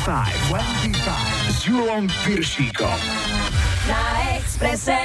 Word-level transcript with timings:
25, 0.00 0.48
25 0.48 1.52
s 1.52 1.68
Julom 1.68 2.08
Piršíkom. 2.24 2.98
Na 3.84 4.00
Exprese. 4.32 4.96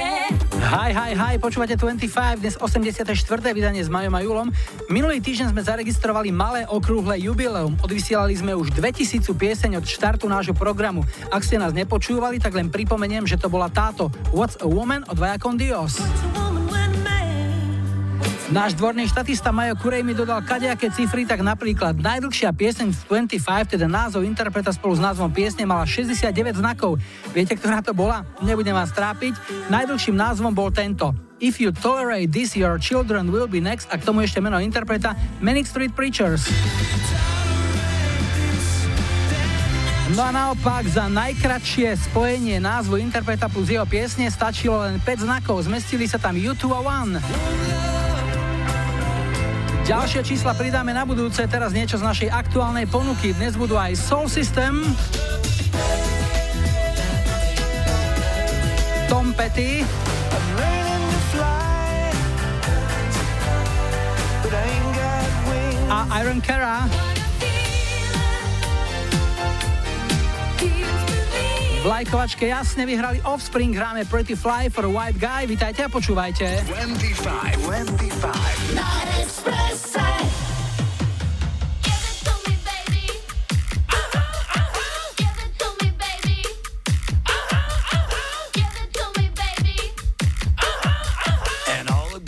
Hi, 0.56 0.88
hi, 0.88 1.12
hi, 1.12 1.36
počúvate 1.36 1.76
25, 1.76 2.40
dnes 2.40 2.56
84. 2.56 3.04
vydanie 3.52 3.84
s 3.84 3.92
Majom 3.92 4.16
a 4.16 4.24
Julom. 4.24 4.48
Minulý 4.88 5.20
týždeň 5.20 5.52
sme 5.52 5.60
zaregistrovali 5.60 6.32
malé 6.32 6.64
okrúhle 6.64 7.20
jubileum. 7.20 7.76
Odvysielali 7.84 8.40
sme 8.40 8.56
už 8.56 8.72
2000 8.72 9.20
pieseň 9.36 9.70
od 9.76 9.84
štartu 9.84 10.32
nášho 10.32 10.56
programu. 10.56 11.04
Ak 11.28 11.44
ste 11.44 11.60
nás 11.60 11.76
nepočúvali, 11.76 12.40
tak 12.40 12.56
len 12.56 12.72
pripomeniem, 12.72 13.28
že 13.28 13.36
to 13.36 13.52
bola 13.52 13.68
táto 13.68 14.08
What's 14.32 14.56
a 14.64 14.66
Woman 14.68 15.04
od 15.12 15.20
Vaja 15.20 15.36
con 15.36 15.60
Dios. 15.60 16.00
Náš 18.46 18.78
dvorný 18.78 19.10
štatista 19.10 19.50
Majo 19.50 19.74
Kurej 19.74 20.06
mi 20.06 20.14
dodal 20.14 20.38
kadejaké 20.38 20.86
cifry, 20.94 21.26
tak 21.26 21.42
napríklad 21.42 21.98
najdlhšia 21.98 22.54
pieseň 22.54 22.94
v 22.94 23.26
25, 23.26 23.74
teda 23.74 23.90
názov 23.90 24.22
interpreta 24.22 24.70
spolu 24.70 24.94
s 24.94 25.02
názvom 25.02 25.34
piesne 25.34 25.66
mala 25.66 25.82
69 25.82 26.30
znakov. 26.54 26.94
Viete, 27.34 27.58
ktorá 27.58 27.82
to 27.82 27.90
bola? 27.90 28.22
Nebudem 28.38 28.70
vás 28.70 28.94
trápiť. 28.94 29.34
Najdlhším 29.66 30.14
názvom 30.14 30.54
bol 30.54 30.70
tento. 30.70 31.10
If 31.42 31.58
you 31.58 31.74
tolerate 31.74 32.30
this, 32.30 32.54
your 32.54 32.78
children 32.78 33.34
will 33.34 33.50
be 33.50 33.58
next. 33.58 33.90
A 33.90 33.98
k 33.98 34.06
tomu 34.06 34.22
ešte 34.22 34.38
meno 34.38 34.62
interpreta 34.62 35.18
Manic 35.42 35.66
Street 35.66 35.90
Preachers. 35.90 36.46
No 40.14 40.22
a 40.22 40.30
naopak 40.30 40.86
za 40.86 41.10
najkratšie 41.10 41.98
spojenie 41.98 42.62
názvu 42.62 43.02
interpreta 43.02 43.50
plus 43.50 43.74
jeho 43.74 43.82
piesne 43.90 44.30
stačilo 44.30 44.86
len 44.86 45.02
5 45.02 45.26
znakov. 45.26 45.66
Zmestili 45.66 46.06
sa 46.06 46.22
tam 46.22 46.38
U2 46.38 46.62
a 46.70 46.80
One. 46.86 47.18
Ďalšie 49.86 50.26
čísla 50.26 50.50
pridáme 50.58 50.90
na 50.90 51.06
budúce, 51.06 51.46
teraz 51.46 51.70
niečo 51.70 51.94
z 51.94 52.02
našej 52.02 52.28
aktuálnej 52.34 52.90
ponuky. 52.90 53.30
Dnes 53.38 53.54
budú 53.54 53.78
aj 53.78 53.94
Soul 53.94 54.26
System, 54.26 54.82
Tom 59.06 59.30
Petty 59.38 59.86
a 65.86 65.98
Iron 66.18 66.42
Cara. 66.42 67.15
V 71.86 71.94
lajkovačke 72.02 72.50
jasne 72.50 72.82
vyhrali 72.82 73.22
Offspring, 73.22 73.70
hráme 73.70 74.02
Pretty 74.10 74.34
Fly 74.34 74.66
for 74.74 74.82
a 74.82 74.90
White 74.90 75.22
Guy. 75.22 75.46
Vítajte 75.46 75.86
a 75.86 75.88
počúvajte. 75.88 76.66
25, 76.66 77.62
25. 77.62 78.74
Na 78.74 79.06
Exprese. 79.22 80.02
And 91.70 91.86
all 91.86 92.18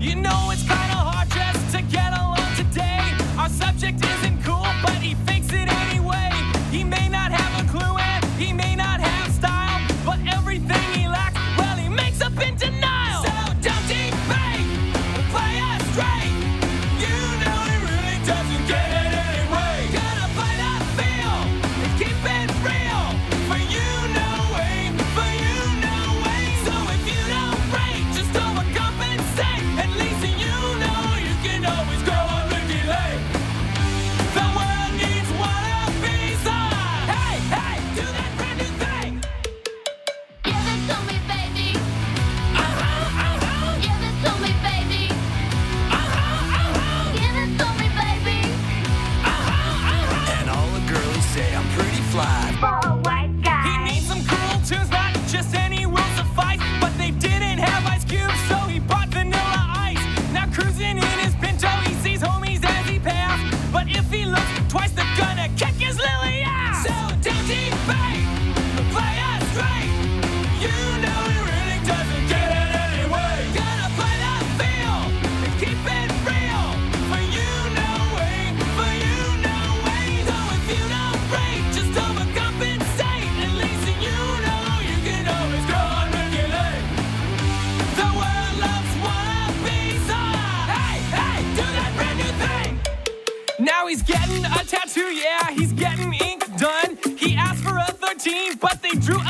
You 0.00 0.14
know 0.16 0.48
it's 0.50 0.62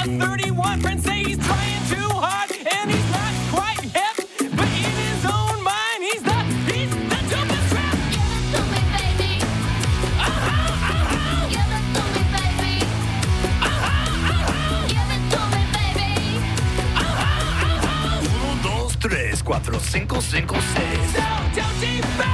a 0.03 0.19
31. 0.19 0.81
Friends 0.81 1.05
say 1.05 1.22
he's 1.25 1.38
trying 1.38 1.84
too 1.88 2.09
hard, 2.09 2.50
and 2.50 2.91
he's 2.91 3.11
not 3.11 3.33
quite 3.53 3.81
hip. 3.97 4.16
But 4.56 4.69
in 4.69 4.94
his 5.05 5.25
own 5.27 5.62
mind, 5.62 6.00
he's 6.09 6.22
the, 6.22 6.38
he's 6.72 6.91
the 6.91 7.21
dopest 7.31 7.69
rap. 7.77 7.97
Give 8.15 8.31
it 8.37 8.44
to 8.55 8.60
me, 8.72 8.81
baby. 8.97 9.33
Uh-huh, 10.27 10.50
uh-huh, 10.97 11.49
Give 11.55 11.71
it 11.78 11.84
to 11.97 12.03
me, 12.15 12.22
baby. 12.37 12.75
uh-huh, 13.69 14.31
uh-huh, 14.31 14.89
Give 14.94 15.10
it 15.16 15.25
to 15.34 15.41
me, 15.55 15.62
baby. 15.77 16.10
uh-huh, 16.97 17.66
uh-huh. 17.66 18.37
Uno, 18.37 18.50
dos, 18.62 18.97
tres, 18.97 19.43
cuatro, 19.43 19.78
cinco, 19.81 20.21
cinco, 20.21 20.56
seis. 20.75 21.12
So 21.12 21.21
don't 21.55 21.81
debate, 21.81 22.30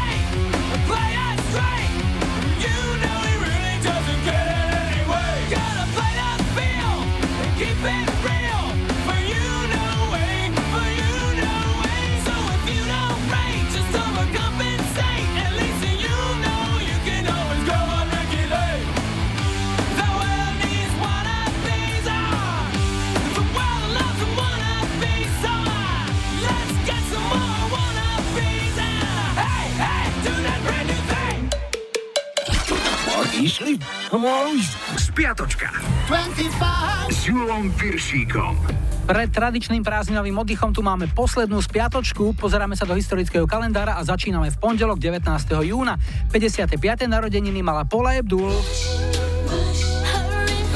Spiatočka 34.94 35.66
25. 36.06 37.10
s 37.10 37.26
Julom 37.26 37.74
Piršíkom. 37.74 38.54
Pred 39.02 39.34
tradičným 39.34 39.82
prázdninovým 39.82 40.46
oddychom 40.46 40.70
tu 40.70 40.78
máme 40.78 41.10
poslednú 41.10 41.58
spiatočku, 41.58 42.38
pozeráme 42.38 42.78
sa 42.78 42.86
do 42.86 42.94
historického 42.94 43.50
kalendára 43.50 43.98
a 43.98 44.06
začíname 44.06 44.54
v 44.54 44.56
pondelok 44.62 45.02
19. 45.02 45.26
júna. 45.58 45.98
55. 46.30 46.78
narodeniny 47.10 47.58
mala 47.66 47.82
Paula 47.82 48.14
Abdul. 48.14 48.54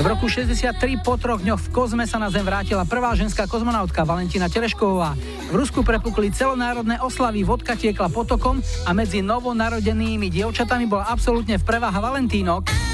V 0.01 0.07
roku 0.11 0.27
63 0.27 0.99
po 0.99 1.15
troch 1.15 1.39
dňoch 1.39 1.61
v 1.61 1.69
kozme 1.71 2.11
sa 2.11 2.19
na 2.19 2.35
Zem 2.35 2.43
vrátila 2.43 2.83
prvá 2.83 3.15
ženská 3.15 3.47
kozmonautka 3.47 4.03
Valentina 4.03 4.51
Terešková. 4.51 5.15
V 5.51 5.55
Rusku 5.55 5.87
prepukli 5.87 6.35
celonárodné 6.35 6.99
oslavy, 6.99 7.47
vodka 7.47 7.79
tiekla 7.79 8.11
potokom 8.11 8.59
a 8.59 8.91
medzi 8.91 9.23
novonarodenými 9.23 10.27
dievčatami 10.35 10.91
bola 10.91 11.07
absolútne 11.07 11.63
v 11.63 11.67
prevaha 11.69 12.03
Valentínok. 12.03 12.90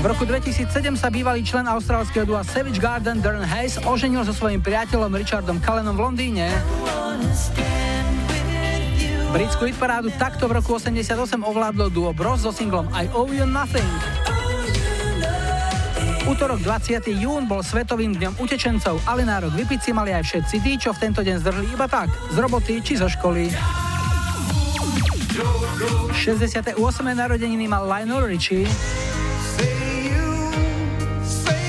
V 0.00 0.04
roku 0.08 0.24
2007 0.24 0.96
sa 0.96 1.12
bývalý 1.12 1.44
člen 1.44 1.68
austrálskeho 1.68 2.24
dua 2.24 2.40
Savage 2.40 2.80
Garden 2.80 3.20
Darren 3.20 3.44
Hayes 3.44 3.76
oženil 3.84 4.24
so 4.24 4.32
svojím 4.32 4.64
priateľom 4.64 5.12
Richardom 5.12 5.60
Cullenom 5.60 5.92
v 5.92 6.00
Londýne. 6.00 6.48
Britskú 9.28 9.68
hitparádu 9.68 10.08
takto 10.16 10.48
v 10.48 10.56
roku 10.56 10.80
88 10.80 11.44
ovládlo 11.44 11.92
duo 11.92 12.16
Bros 12.16 12.40
so 12.40 12.48
singlom 12.48 12.88
I 12.96 13.12
Owe 13.12 13.28
You 13.28 13.44
Nothing. 13.44 13.92
Útorok 16.24 16.64
20. 16.64 17.04
jún 17.20 17.44
bol 17.44 17.60
svetovým 17.60 18.16
dňom 18.16 18.40
utečencov, 18.40 19.04
ale 19.04 19.28
nárok 19.28 19.52
vypiť 19.52 19.80
si 19.84 19.90
mali 19.92 20.16
aj 20.16 20.24
všetci 20.24 20.56
tí, 20.64 20.80
čo 20.80 20.96
v 20.96 21.12
tento 21.12 21.20
deň 21.20 21.36
zdrhli 21.44 21.76
iba 21.76 21.84
tak, 21.84 22.08
z 22.32 22.40
roboty 22.40 22.80
či 22.80 22.96
zo 22.96 23.04
školy. 23.04 23.52
68. 26.16 26.72
narodeniny 27.04 27.68
mal 27.68 27.84
Lionel 27.84 28.24
Richie. 28.24 28.64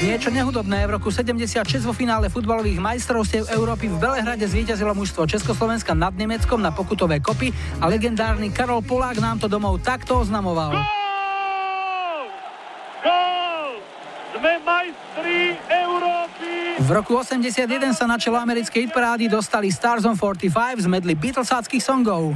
Niečo 0.02 0.34
nehudobné. 0.34 0.90
V 0.90 0.98
roku 0.98 1.14
76 1.14 1.62
vo 1.86 1.94
finále 1.94 2.26
futbalových 2.26 2.82
majstrovstiev 2.82 3.54
Európy 3.54 3.86
v 3.86 4.02
Belehrade 4.02 4.50
zvíťazilo 4.50 4.98
mužstvo 4.98 5.30
Československa 5.30 5.94
nad 5.94 6.18
Nemeckom 6.18 6.58
na 6.58 6.74
pokutové 6.74 7.22
kopy 7.22 7.54
a 7.78 7.86
legendárny 7.86 8.50
Karol 8.50 8.82
Polák 8.82 9.22
nám 9.22 9.38
to 9.38 9.46
domov 9.46 9.78
takto 9.86 10.18
oznamoval. 10.18 10.74
Sme 14.34 14.58
majstri 14.66 15.54
Európy! 15.70 16.82
V 16.82 16.90
roku 16.90 17.14
81 17.22 17.70
sa 17.94 18.10
na 18.10 18.18
čelo 18.18 18.42
americkej 18.42 18.90
hitparády 18.90 19.30
dostali 19.30 19.70
Stars 19.70 20.02
on 20.02 20.18
45 20.18 20.82
z 20.82 20.88
medly 20.90 21.14
Beatlesáckých 21.14 21.84
songov. 21.86 22.34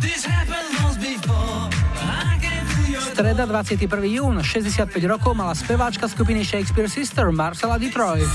Streda 3.16 3.48
21. 3.48 3.88
jún, 4.12 4.44
65 4.44 4.92
rokov 5.08 5.32
mala 5.40 5.56
speváčka 5.56 6.04
skupiny 6.04 6.44
Shakespeare 6.44 6.92
Sister 6.92 7.32
Marcela 7.32 7.80
Detroit. 7.80 8.28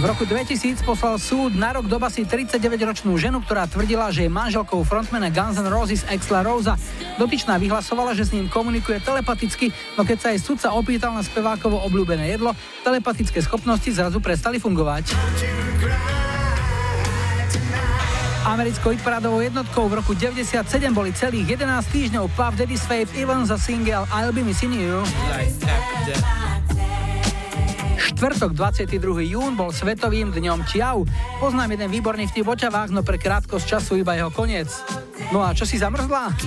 V 0.00 0.04
roku 0.08 0.24
2000 0.24 0.80
poslal 0.80 1.20
súd 1.20 1.52
na 1.52 1.76
rok 1.76 1.84
do 1.84 2.00
basy 2.00 2.24
39-ročnú 2.24 3.12
ženu, 3.20 3.44
ktorá 3.44 3.68
tvrdila, 3.68 4.08
že 4.08 4.24
je 4.24 4.32
manželkou 4.32 4.88
frontmana 4.88 5.28
Guns 5.28 5.60
N' 5.60 5.68
Roses 5.68 6.00
Exla 6.08 6.40
Rosa. 6.40 6.80
Dotyčná 7.20 7.60
vyhlasovala, 7.60 8.16
že 8.16 8.24
s 8.24 8.32
ním 8.32 8.48
komunikuje 8.48 8.96
telepaticky, 9.04 9.68
no 10.00 10.08
keď 10.08 10.16
sa 10.16 10.28
jej 10.32 10.40
sudca 10.40 10.72
opýtal 10.72 11.12
na 11.12 11.20
spevákovo 11.20 11.76
obľúbené 11.92 12.24
jedlo, 12.32 12.56
telepatické 12.88 13.44
schopnosti 13.44 13.92
zrazu 13.92 14.16
prestali 14.24 14.56
fungovať. 14.56 15.12
Americkou 18.46 18.94
hitparádovou 18.94 19.42
jednotkou 19.42 19.90
v 19.90 19.98
roku 19.98 20.14
97 20.14 20.62
boli 20.94 21.10
celých 21.10 21.58
11 21.58 21.82
týždňov 21.90 22.30
Puff 22.38 22.54
Daddy's 22.54 22.86
Faith 22.86 23.10
Evans 23.18 23.50
za 23.50 23.58
single 23.58 24.06
I'll 24.14 24.30
Be 24.30 24.46
Missing 24.46 24.70
You. 24.70 25.02
Štvrtok 27.98 28.54
22. 28.54 29.34
jún 29.34 29.58
bol 29.58 29.74
svetovým 29.74 30.30
dňom 30.30 30.62
Čiau. 30.62 31.02
Poznám 31.42 31.74
jeden 31.74 31.90
výborný 31.90 32.30
vtip 32.30 32.46
o 32.46 32.54
ťavách, 32.54 32.94
no 32.94 33.02
pre 33.02 33.18
krátkosť 33.18 33.66
času 33.66 34.06
iba 34.06 34.14
jeho 34.14 34.30
koniec. 34.30 34.70
No 35.34 35.42
a 35.42 35.50
čo 35.50 35.66
si 35.66 35.82
zamrzla? 35.82 36.38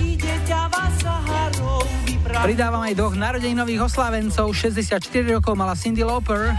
Pridávam 2.40 2.80
aj 2.80 2.94
dvoch 2.96 3.12
narodeninových 3.12 3.92
oslávencov. 3.92 4.56
64 4.56 5.04
rokov 5.36 5.52
mala 5.52 5.76
Cindy 5.76 6.00
Lauper 6.00 6.56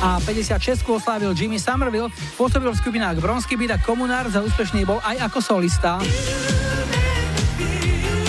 a 0.00 0.16
56 0.24 0.80
oslávil 0.88 1.36
Jimmy 1.36 1.60
Somerville, 1.60 2.08
pôsobil 2.40 2.72
v 2.72 2.76
skupinách 2.80 3.20
Bronsky 3.20 3.54
Beat 3.60 3.76
a 3.76 3.78
Komunár, 3.78 4.32
za 4.32 4.40
úspešný 4.40 4.88
bol 4.88 4.96
aj 5.04 5.28
ako 5.28 5.38
solista. 5.44 6.00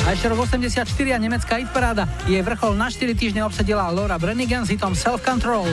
A 0.03 0.07
ešte 0.11 0.27
rok 0.27 0.43
84 0.43 0.83
a 1.15 1.17
nemecká 1.21 1.55
hitparáda. 1.61 2.09
Jej 2.27 2.43
vrchol 2.43 2.75
na 2.75 2.91
4 2.91 3.15
týždne 3.15 3.47
obsadila 3.47 3.87
Laura 3.87 4.19
Brenigan 4.19 4.67
s 4.67 4.73
hitom 4.75 4.91
Self 4.91 5.23
Control. 5.23 5.69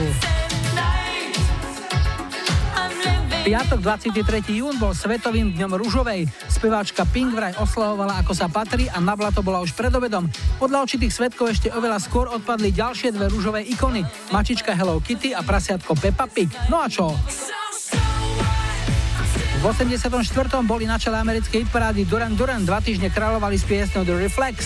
Piatok 3.49 3.81
23. 3.81 4.61
jún 4.61 4.77
bol 4.77 4.93
svetovým 4.93 5.57
dňom 5.57 5.73
rúžovej. 5.81 6.29
Speváčka 6.53 7.01
Pink 7.09 7.33
vraj 7.33 7.57
oslavovala 7.57 8.21
ako 8.21 8.37
sa 8.37 8.45
patrí 8.45 8.85
a 8.93 9.01
na 9.01 9.17
blato 9.17 9.41
bola 9.41 9.57
už 9.65 9.73
pred 9.73 9.89
obedom. 9.89 10.29
Podľa 10.61 10.85
určitých 10.85 11.09
svetkov 11.09 11.57
ešte 11.57 11.73
oveľa 11.73 11.97
skôr 11.97 12.29
odpadli 12.29 12.69
ďalšie 12.69 13.09
dve 13.09 13.25
rúžové 13.25 13.65
ikony. 13.65 14.05
Mačička 14.29 14.77
Hello 14.77 15.01
Kitty 15.01 15.33
a 15.33 15.41
prasiatko 15.41 15.97
Peppa 15.97 16.29
Pig. 16.29 16.53
No 16.69 16.77
a 16.77 16.85
čo? 16.93 17.09
V 19.57 19.63
84. 19.65 20.13
boli 20.61 20.85
na 20.85 21.01
čele 21.01 21.17
americkej 21.17 21.65
hitparády 21.65 22.05
Duran 22.05 22.37
Duran, 22.37 22.61
dva 22.69 22.85
týždne 22.85 23.09
kráľovali 23.09 23.57
s 23.57 23.65
piesňou 23.65 24.05
The 24.05 24.29
Reflex. 24.29 24.57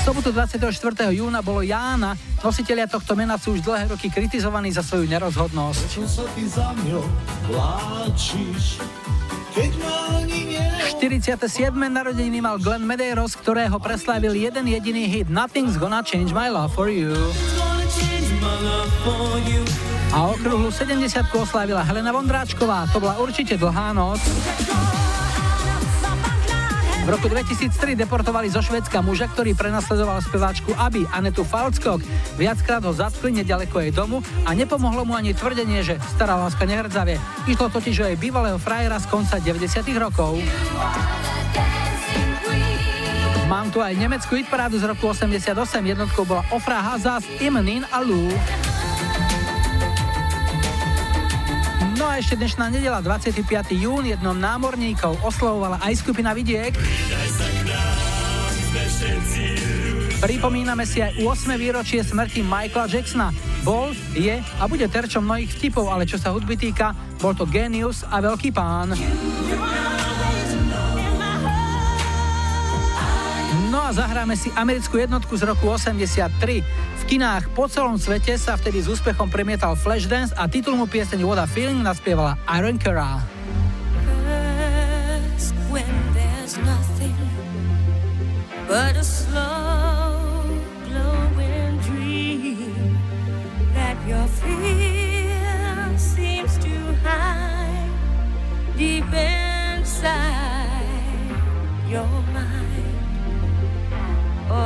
V 0.00 0.16
sobotu 0.16 0.32
24. 0.32 1.12
júna 1.12 1.44
bolo 1.44 1.60
Jána. 1.60 2.16
Nositelia 2.40 2.88
tohto 2.88 3.12
mena 3.12 3.36
sú 3.36 3.52
už 3.52 3.60
dlhé 3.60 3.92
roky 3.92 4.08
kritizovaní 4.08 4.72
za 4.72 4.80
svoju 4.80 5.04
nerozhodnosť. 5.04 6.00
47. 10.96 11.36
narodeniny 11.76 12.40
mal 12.40 12.56
Glenn 12.56 12.88
Medeiros, 12.88 13.36
ktorého 13.36 13.76
preslávil 13.76 14.40
jeden 14.40 14.72
jediný 14.72 15.04
hit 15.04 15.28
Nothing's 15.28 15.76
Gonna 15.76 16.00
Change 16.00 16.32
My 16.32 16.48
Love 16.48 16.72
For 16.72 16.88
You. 16.88 17.12
A 20.16 20.18
okruhlu 20.32 20.72
70 20.72 21.12
oslávila 21.36 21.84
Helena 21.84 22.08
Vondráčková. 22.16 22.88
To 22.96 23.04
bola 23.04 23.20
určite 23.20 23.60
dlhá 23.60 23.92
noc. 23.92 24.24
V 27.00 27.08
roku 27.08 27.32
2003 27.32 27.96
deportovali 27.96 28.52
zo 28.52 28.60
Švedska 28.60 29.00
muža, 29.00 29.24
ktorý 29.32 29.56
prenasledoval 29.56 30.20
speváčku 30.20 30.76
Aby, 30.76 31.08
Anetu 31.08 31.48
Falckok. 31.48 32.04
Viackrát 32.36 32.84
ho 32.84 32.92
zatkli 32.92 33.32
nedaleko 33.32 33.80
jej 33.80 33.88
domu 33.88 34.20
a 34.44 34.52
nepomohlo 34.52 35.08
mu 35.08 35.16
ani 35.16 35.32
tvrdenie, 35.32 35.80
že 35.80 35.96
stará 36.12 36.36
láska 36.36 36.68
nehrdzavie. 36.68 37.16
Išlo 37.48 37.72
totiž 37.72 38.04
o 38.04 38.08
jej 38.12 38.18
bývalého 38.20 38.60
frajera 38.60 39.00
z 39.00 39.08
konca 39.08 39.40
90 39.40 39.80
rokov. 39.96 40.44
Mám 43.50 43.74
tu 43.74 43.82
aj 43.82 43.98
nemeckú 43.98 44.38
hitparádu 44.38 44.78
z 44.78 44.86
roku 44.86 45.10
88, 45.10 45.50
jednotkou 45.82 46.22
bola 46.22 46.46
Ofra 46.54 46.84
Hazas, 46.84 47.26
Imnin 47.42 47.82
a 47.90 47.98
Lou. 47.98 48.30
No 52.00 52.08
a 52.08 52.16
ešte 52.16 52.32
dnešná 52.32 52.72
nedela, 52.72 53.04
25. 53.04 53.44
jún, 53.76 54.08
jednom 54.08 54.32
námorníkov 54.32 55.20
oslavovala 55.20 55.84
aj 55.84 56.00
skupina 56.00 56.32
Vidiek. 56.32 56.72
Pripomíname 60.24 60.88
si 60.88 61.04
aj 61.04 61.20
8. 61.20 61.60
výročie 61.60 62.00
smrti 62.00 62.40
Michaela 62.40 62.88
Jacksona. 62.88 63.28
Bol, 63.68 63.92
je 64.16 64.40
a 64.40 64.64
bude 64.64 64.88
terčom 64.88 65.28
mnohých 65.28 65.52
vtipov, 65.60 65.92
ale 65.92 66.08
čo 66.08 66.16
sa 66.16 66.32
hudby 66.32 66.56
týka, 66.56 66.96
bol 67.20 67.36
to 67.36 67.44
genius 67.44 68.00
a 68.08 68.24
veľký 68.24 68.48
pán. 68.48 68.96
No 73.70 73.78
a 73.78 73.94
zahráme 73.94 74.34
si 74.34 74.50
americkú 74.58 74.98
jednotku 74.98 75.30
z 75.38 75.46
roku 75.46 75.70
83. 75.70 76.26
V 76.66 77.02
kinách 77.06 77.54
po 77.54 77.70
celom 77.70 77.94
svete 78.02 78.34
sa 78.34 78.58
vtedy 78.58 78.82
s 78.82 78.90
úspechom 78.90 79.30
premietal 79.30 79.78
Flashdance 79.78 80.34
a 80.34 80.50
titulnú 80.50 80.90
pieseň 80.90 81.22
What 81.22 81.38
a 81.38 81.46
Feeling 81.46 81.78
naspievala 81.78 82.34
Iron 82.50 82.82
Cara. 82.82 83.22
Deep 98.80 99.12
inside 99.12 100.08
your 101.86 102.08
mind. 102.32 102.59
I 104.52 104.56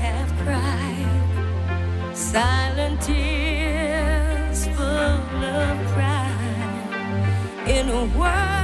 have 0.00 0.30
cried 0.42 2.16
silent 2.16 3.00
tears 3.00 4.66
full 4.66 5.44
of 5.44 5.86
pride. 5.92 7.68
In 7.68 7.88
a 7.88 8.04
world 8.18 8.57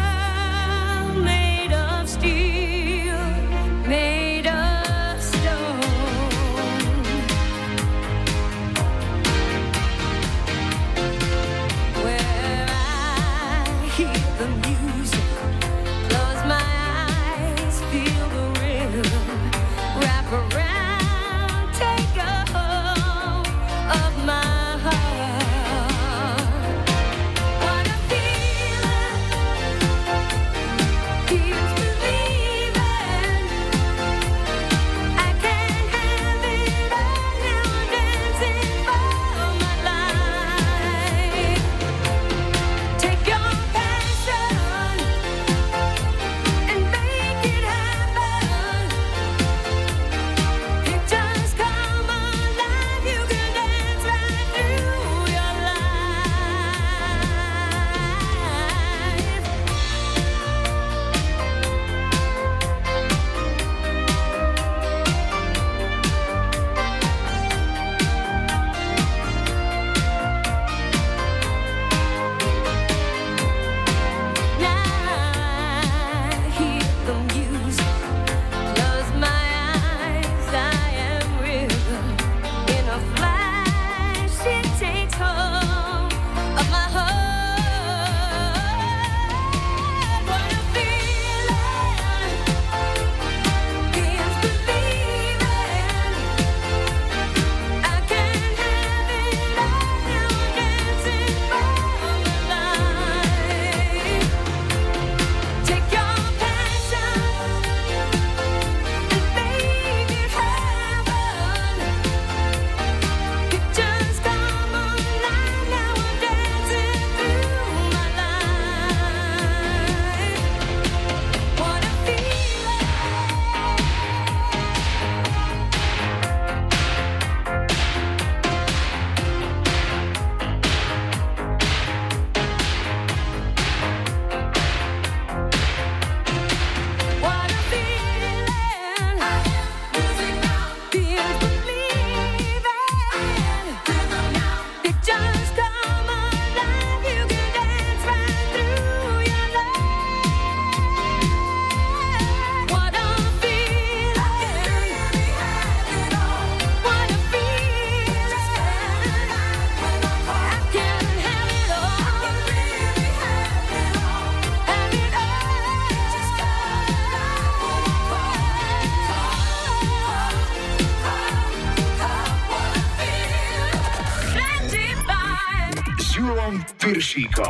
Piršíkom. 177.14 177.43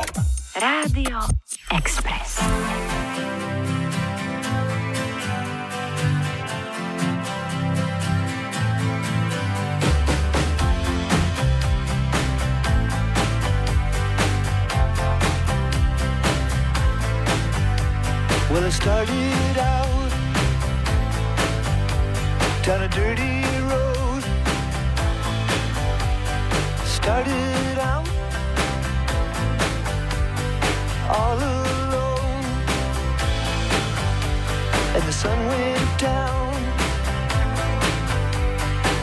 The 35.06 35.12
sun 35.12 35.46
went 35.46 35.98
down 35.98 36.54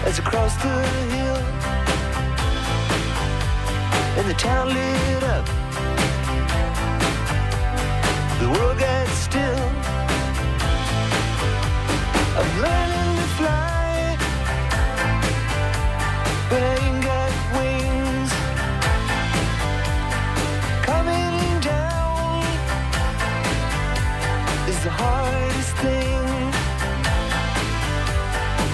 as 0.06 0.20
I 0.20 0.24
crossed 0.24 0.60
the 0.62 0.82
hill, 1.14 1.38
and 4.18 4.28
the 4.28 4.34
town 4.34 4.70
lit 4.70 5.24
up. 5.24 5.46
The 8.40 8.50
world 8.50 8.80
got 8.80 9.08
still. 9.10 9.70
I'm 12.38 12.62
learning 12.62 13.01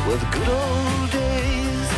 Well, 0.08 0.16
the 0.16 0.26
good 0.28 0.48
old 0.48 1.12
days. 1.12 1.90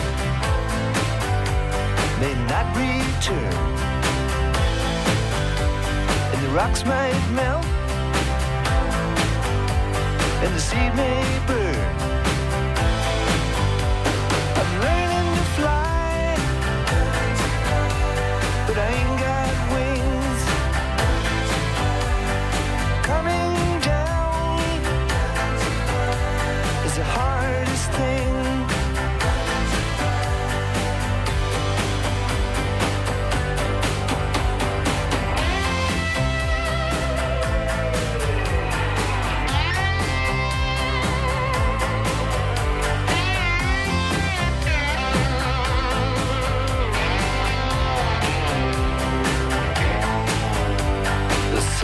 May 2.20 2.34
not 2.50 2.66
return. 2.76 3.54
And 6.34 6.42
the 6.44 6.50
rocks 6.50 6.84
might 6.86 7.22
melt, 7.36 7.66
and 10.44 10.56
the 10.56 10.60
sea 10.60 10.90
may 10.96 11.40
burn. 11.46 11.69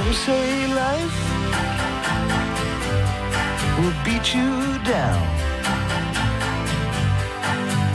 Some 0.05 0.13
say 0.13 0.67
life 0.67 1.19
will 3.79 3.95
beat 4.05 4.35
you 4.35 4.77
down 4.83 5.23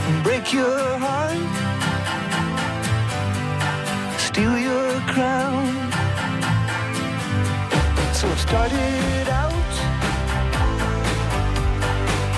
and 0.07 0.21
break 0.21 0.51
your 0.51 0.97
heart, 0.99 1.39
steal 4.19 4.57
your 4.59 4.99
crown. 5.13 5.63
So 8.13 8.27
it 8.27 8.39
started 8.39 9.29
out 9.29 9.73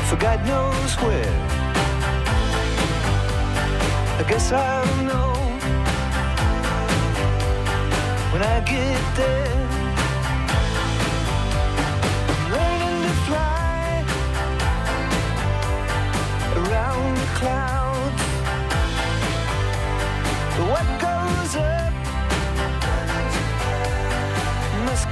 for 0.08 0.18
God 0.18 0.46
knows 0.46 0.94
where. 1.02 1.36
I 4.20 4.24
guess 4.30 4.52
I'll 4.52 5.04
know 5.04 5.34
when 8.32 8.44
I 8.44 8.60
get 8.60 9.16
there. 9.16 9.63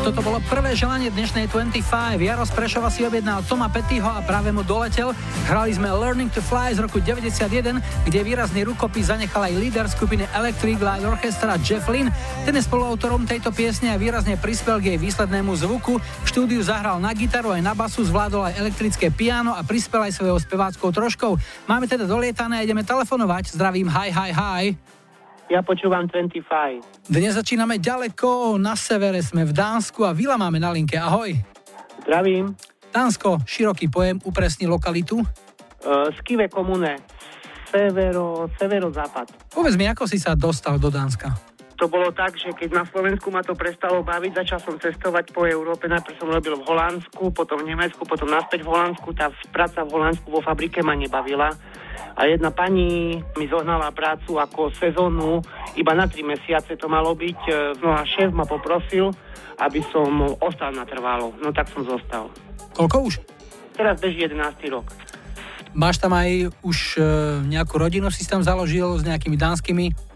Toto 0.00 0.24
bolo 0.24 0.40
prvé 0.48 0.72
želanie 0.72 1.12
dnešnej 1.12 1.52
25. 1.52 1.84
Jaro 2.24 2.48
Prešova 2.48 2.88
si 2.88 3.04
objednal 3.04 3.44
Toma 3.44 3.68
Pettyho 3.68 4.08
a 4.08 4.24
práve 4.24 4.48
mu 4.48 4.64
doletel. 4.64 5.12
Hrali 5.44 5.76
sme 5.76 5.92
Learning 5.92 6.32
to 6.32 6.40
Fly 6.40 6.72
z 6.72 6.80
roku 6.80 7.04
91, 7.04 7.84
kde 8.08 8.18
výrazný 8.24 8.64
rukopis 8.64 9.12
zanechal 9.12 9.52
aj 9.52 9.60
líder 9.60 9.84
skupiny 9.92 10.24
Electric 10.32 10.80
Light 10.80 11.04
Orchestra 11.04 11.60
Jeff 11.60 11.84
Lynn. 11.84 12.08
Ten 12.48 12.56
je 12.56 12.64
spoluautorom 12.64 13.28
tejto 13.28 13.52
piesne 13.52 13.92
a 13.92 14.00
výrazne 14.00 14.40
prispel 14.40 14.80
k 14.80 14.96
jej 14.96 14.98
výslednému 15.04 15.52
zvuku. 15.68 16.00
V 16.00 16.26
štúdiu 16.32 16.64
zahral 16.64 16.96
na 16.96 17.12
gitaru 17.12 17.52
aj 17.52 17.60
na 17.60 17.76
basu, 17.76 18.00
zvládol 18.00 18.48
aj 18.48 18.56
elektrické 18.56 19.12
piano 19.12 19.52
a 19.52 19.60
prispel 19.60 20.00
aj 20.00 20.16
svojou 20.16 20.40
speváckou 20.40 20.96
troškou. 20.96 21.36
Máme 21.68 21.84
teda 21.84 22.08
dolietané 22.08 22.56
a 22.56 22.64
ideme 22.64 22.88
telefonovať. 22.88 23.52
Zdravím, 23.52 23.92
hi, 23.92 24.08
hi, 24.08 24.32
hi. 24.32 24.64
Ja 25.50 25.66
počúvam 25.66 26.06
25. 26.06 27.10
Dnes 27.10 27.34
začíname 27.34 27.82
ďaleko, 27.82 28.54
na 28.54 28.78
severe 28.78 29.18
sme 29.18 29.42
v 29.42 29.50
Dánsku 29.50 30.06
a 30.06 30.14
Vila 30.14 30.38
máme 30.38 30.62
na 30.62 30.70
linke. 30.70 30.94
Ahoj. 30.94 31.34
Zdravím. 32.06 32.54
Dánsko, 32.94 33.42
široký 33.42 33.90
pojem, 33.90 34.22
upresní 34.22 34.70
lokalitu. 34.70 35.18
Uh, 35.18 36.06
Skive 36.22 36.46
komune. 36.46 37.02
Severo, 37.66 38.46
severozápad. 38.62 39.50
Povedz 39.50 39.74
mi, 39.74 39.90
ako 39.90 40.06
si 40.06 40.22
sa 40.22 40.38
dostal 40.38 40.78
do 40.78 40.86
Dánska? 40.86 41.49
To 41.80 41.88
bolo 41.88 42.12
tak, 42.12 42.36
že 42.36 42.52
keď 42.52 42.76
na 42.76 42.84
Slovensku 42.84 43.32
ma 43.32 43.40
to 43.40 43.56
prestalo 43.56 44.04
baviť, 44.04 44.44
začal 44.44 44.60
som 44.60 44.76
cestovať 44.76 45.32
po 45.32 45.48
Európe. 45.48 45.88
Najprv 45.88 46.12
som 46.20 46.28
robil 46.28 46.52
v 46.60 46.66
Holandsku, 46.68 47.32
potom 47.32 47.64
v 47.64 47.72
Nemecku, 47.72 48.04
potom 48.04 48.28
naspäť 48.28 48.68
v 48.68 48.76
Holandsku. 48.76 49.16
Tá 49.16 49.32
práca 49.48 49.80
v 49.88 49.96
Holandsku 49.96 50.28
vo 50.28 50.44
fabrike 50.44 50.84
ma 50.84 50.92
nebavila. 50.92 51.48
A 52.20 52.28
jedna 52.28 52.52
pani 52.52 53.16
mi 53.16 53.48
zohnala 53.48 53.96
prácu 53.96 54.36
ako 54.36 54.68
sezónu, 54.76 55.40
iba 55.80 55.96
na 55.96 56.04
tri 56.04 56.20
mesiace 56.20 56.76
to 56.76 56.84
malo 56.84 57.16
byť. 57.16 57.40
E, 57.48 57.52
No 57.80 57.96
a 57.96 58.04
šéf 58.04 58.28
ma 58.28 58.44
poprosil, 58.44 59.08
aby 59.56 59.80
som 59.88 60.36
ostal 60.36 60.76
na 60.76 60.84
trvalo. 60.84 61.32
No 61.40 61.48
tak 61.48 61.72
som 61.72 61.80
zostal. 61.88 62.28
Koľko 62.76 63.08
už? 63.08 63.14
Teraz 63.72 63.96
beží 64.04 64.20
11. 64.20 64.36
rok. 64.68 64.84
Máš 65.72 65.96
tam 65.96 66.12
aj 66.12 66.52
už 66.60 67.00
e, 67.00 67.02
nejakú 67.48 67.80
rodinu 67.80 68.12
si 68.12 68.28
tam 68.28 68.44
založil 68.44 69.00
s 69.00 69.02
nejakými 69.08 69.40
dánskymi 69.40 70.09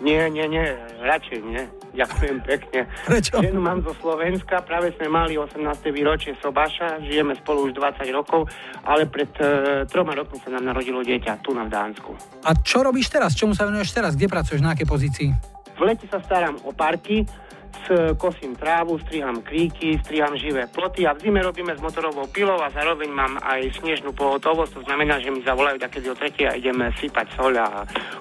Nie, 0.00 0.30
nie, 0.32 0.48
nie, 0.48 0.64
radšej 1.04 1.38
nie. 1.44 1.62
Ďakujem 1.90 2.36
pekne. 2.46 2.86
Prečo? 3.04 3.42
Ženu 3.42 3.60
mám 3.60 3.82
zo 3.82 3.90
Slovenska, 3.98 4.62
práve 4.62 4.94
sme 4.94 5.10
mali 5.10 5.34
18. 5.34 5.60
výročie 5.90 6.38
Sobaša, 6.38 7.02
žijeme 7.02 7.34
spolu 7.34 7.66
už 7.66 7.74
20 7.74 8.06
rokov, 8.14 8.46
ale 8.86 9.10
pred 9.10 9.30
e, 9.42 9.82
troma 9.90 10.14
rokmi 10.14 10.38
sa 10.38 10.54
nám 10.54 10.70
narodilo 10.70 11.02
dieťa 11.02 11.42
tu 11.42 11.50
na 11.50 11.66
v 11.66 11.70
Dánsku. 11.74 12.14
A 12.46 12.54
čo 12.62 12.86
robíš 12.86 13.10
teraz? 13.10 13.34
Čomu 13.34 13.58
sa 13.58 13.66
venuješ 13.66 13.90
teraz? 13.90 14.14
Kde 14.14 14.30
pracuješ? 14.30 14.62
Na 14.62 14.78
akej 14.78 14.86
pozícii? 14.86 15.28
V 15.74 15.82
lete 15.82 16.06
sa 16.06 16.22
starám 16.22 16.62
o 16.62 16.70
parky, 16.70 17.26
kosím 18.18 18.54
trávu, 18.54 18.98
striham 19.02 19.42
kríky, 19.42 19.98
striham 20.04 20.34
živé 20.38 20.70
ploty 20.70 21.06
a 21.06 21.14
v 21.14 21.26
zime 21.26 21.42
robíme 21.42 21.74
s 21.74 21.80
motorovou 21.82 22.30
pilou 22.30 22.58
a 22.62 22.70
zároveň 22.70 23.10
mám 23.10 23.38
aj 23.42 23.82
snežnú 23.82 24.14
pohotovosť, 24.14 24.78
to 24.78 24.82
znamená, 24.86 25.18
že 25.18 25.34
mi 25.34 25.42
zavolajú 25.42 25.78
takedy 25.82 26.06
o 26.10 26.14
tretie 26.14 26.46
a 26.46 26.54
ideme 26.54 26.90
sypať 26.98 27.34
soľ 27.34 27.54
a 27.58 27.68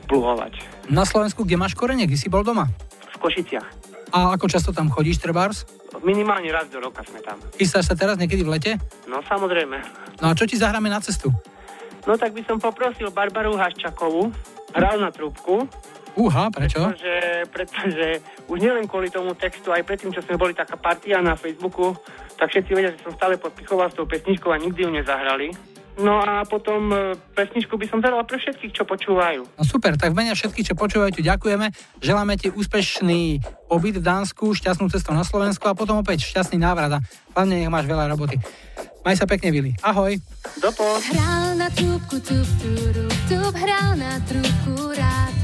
pluhovať. 0.09 0.53
Na 0.89 1.05
Slovensku, 1.05 1.45
kde 1.45 1.57
máš 1.61 1.77
korene? 1.77 2.09
Kde 2.09 2.17
si 2.17 2.29
bol 2.33 2.41
doma? 2.41 2.65
V 3.13 3.17
Košiciach. 3.21 3.67
A 4.09 4.33
ako 4.33 4.49
často 4.49 4.73
tam 4.73 4.89
chodíš, 4.89 5.21
trebárs? 5.21 5.69
Minimálne 6.01 6.49
raz 6.49 6.65
do 6.73 6.81
roka 6.81 7.05
sme 7.05 7.21
tam. 7.21 7.37
Chystáš 7.57 7.89
sa 7.89 7.95
teraz 7.97 8.17
niekedy 8.17 8.41
v 8.41 8.57
lete? 8.57 8.71
No 9.05 9.21
samozrejme. 9.21 9.77
No 10.21 10.31
a 10.31 10.33
čo 10.33 10.49
ti 10.49 10.57
zahráme 10.57 10.89
na 10.89 10.97
cestu? 10.97 11.29
No 12.07 12.17
tak 12.17 12.33
by 12.33 12.41
som 12.49 12.57
poprosil 12.57 13.13
Barbaru 13.13 13.53
Haščakovú, 13.53 14.33
hral 14.73 14.97
na 14.97 15.13
trúbku, 15.13 15.69
Uha, 16.19 16.51
prečo? 16.51 16.83
pretože, 16.83 17.15
pretože 17.47 18.07
už 18.51 18.57
nielen 18.59 18.85
kvôli 18.91 19.07
tomu 19.07 19.31
textu, 19.39 19.71
aj 19.71 19.87
predtým, 19.87 20.11
čo 20.11 20.19
sme 20.19 20.35
boli 20.35 20.51
taká 20.51 20.75
partia 20.75 21.23
na 21.23 21.39
Facebooku, 21.39 21.95
tak 22.35 22.51
všetci 22.51 22.71
vedia, 22.75 22.91
že 22.91 23.03
som 23.07 23.15
stále 23.15 23.39
podpichoval 23.39 23.87
s 23.87 23.95
tou 23.95 24.03
pesničkou 24.03 24.51
a 24.51 24.59
nikdy 24.59 24.83
ju 24.83 24.91
nezahrali. 24.91 25.55
No 25.99 26.23
a 26.23 26.47
potom 26.47 26.95
e, 26.95 27.19
pesničku 27.35 27.75
by 27.75 27.85
som 27.91 27.99
dala 27.99 28.23
pre 28.23 28.39
všetkých, 28.39 28.71
čo 28.71 28.87
počúvajú. 28.87 29.43
No 29.59 29.63
super, 29.67 29.99
tak 29.99 30.15
v 30.15 30.23
mene 30.23 30.31
všetkých, 30.31 30.71
čo 30.71 30.75
počúvajú, 30.79 31.19
ti 31.19 31.23
ďakujeme. 31.27 31.75
Želáme 31.99 32.39
ti 32.39 32.47
úspešný 32.47 33.43
pobyt 33.67 33.99
v 33.99 34.03
Dánsku, 34.03 34.55
šťastnú 34.55 34.87
cestu 34.87 35.11
na 35.11 35.27
Slovensku 35.27 35.67
a 35.67 35.75
potom 35.75 35.99
opäť 35.99 36.23
šťastný 36.23 36.63
návrat 36.63 36.87
a 36.95 36.99
hlavne 37.35 37.59
nech 37.59 37.71
máš 37.71 37.91
veľa 37.91 38.15
roboty. 38.15 38.39
Maj 39.03 39.19
sa 39.19 39.27
pekne, 39.27 39.51
Vili. 39.51 39.71
Ahoj. 39.83 40.15
Dopo. 40.63 40.83
Hral 41.11 41.59
na 41.59 41.67
trúbku, 41.67 42.15
tup, 42.23 42.47
turup, 42.63 43.15
tup, 43.27 43.53
hral 43.59 43.99
na 43.99 44.23
trúbku 44.23 44.95
rád. 44.95 45.38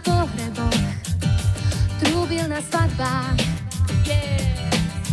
Pohreboch, 0.00 0.80
trúbil 2.00 2.48
na 2.48 2.64
svadbách. 2.64 3.36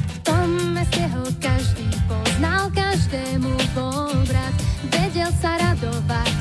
V 0.08 0.17
tom 0.23 0.47
meste 0.71 1.04
ho 1.12 1.28
každý 1.43 1.91
poznal, 2.08 2.71
každému 2.71 3.52
bol 3.76 4.15
brat. 4.32 4.56
Vedel 4.88 5.28
sa 5.43 5.60
radovať, 5.60 6.36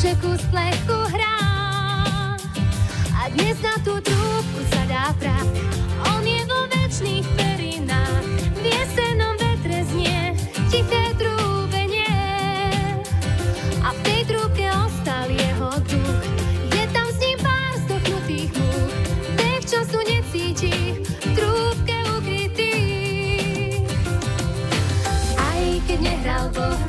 že 0.00 0.16
kus 0.24 0.40
plechu 0.48 0.98
hrá. 1.12 1.38
A 3.20 3.28
dnes 3.36 3.60
na 3.60 3.76
tú 3.84 4.00
trúbku 4.00 4.60
sa 4.72 4.82
dá 4.88 5.04
prach. 5.20 5.52
On 6.16 6.24
je 6.24 6.40
vo 6.48 6.60
večných 6.72 7.26
perinách, 7.36 8.24
v 8.56 8.64
jesenom 8.64 9.34
vetre 9.36 9.84
znie 9.92 10.36
tiché 10.72 11.12
trúbenie. 11.20 11.29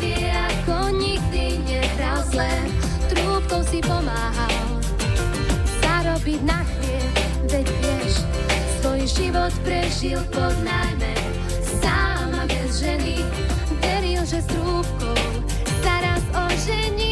Vie, 0.01 0.29
ako 0.29 0.89
nikdy 0.95 1.61
nehral 1.65 2.23
zle. 2.29 2.49
Trúbkou 3.11 3.61
si 3.67 3.79
pomáhal 3.83 4.81
zarobiť 5.81 6.41
na 6.45 6.65
chlieb, 6.65 7.13
veď 7.49 7.67
vieš, 7.81 8.13
svoj 8.81 9.01
život 9.05 9.53
prežil 9.61 10.21
pod 10.33 10.55
nájme. 10.65 11.13
Sám 11.81 12.33
a 12.37 12.43
bez 12.49 12.81
ženy, 12.81 13.21
veril, 13.81 14.23
že 14.25 14.41
s 14.41 14.47
trúbkou 14.49 15.21
sa 15.85 15.93
raz 16.01 16.23
ožení. 16.33 17.10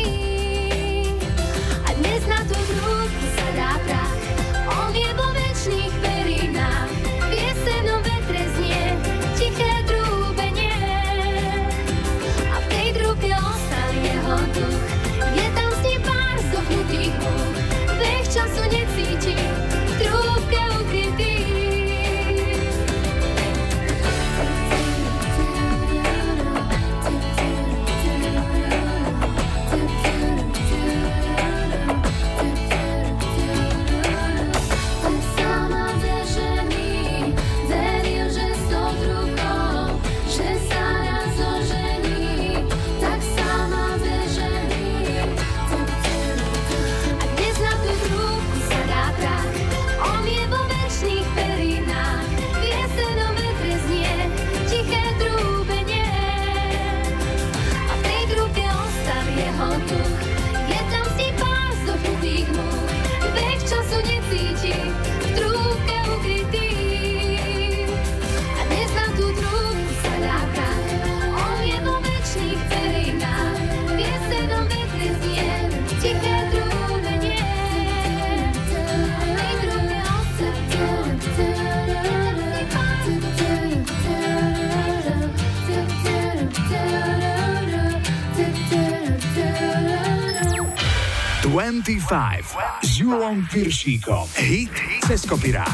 25 92.10 92.82
s 92.82 93.06
Julom 93.06 93.46
Piršíkom. 93.54 94.26
Hit 94.34 94.74
cez 95.06 95.30
kopirát. 95.30 95.70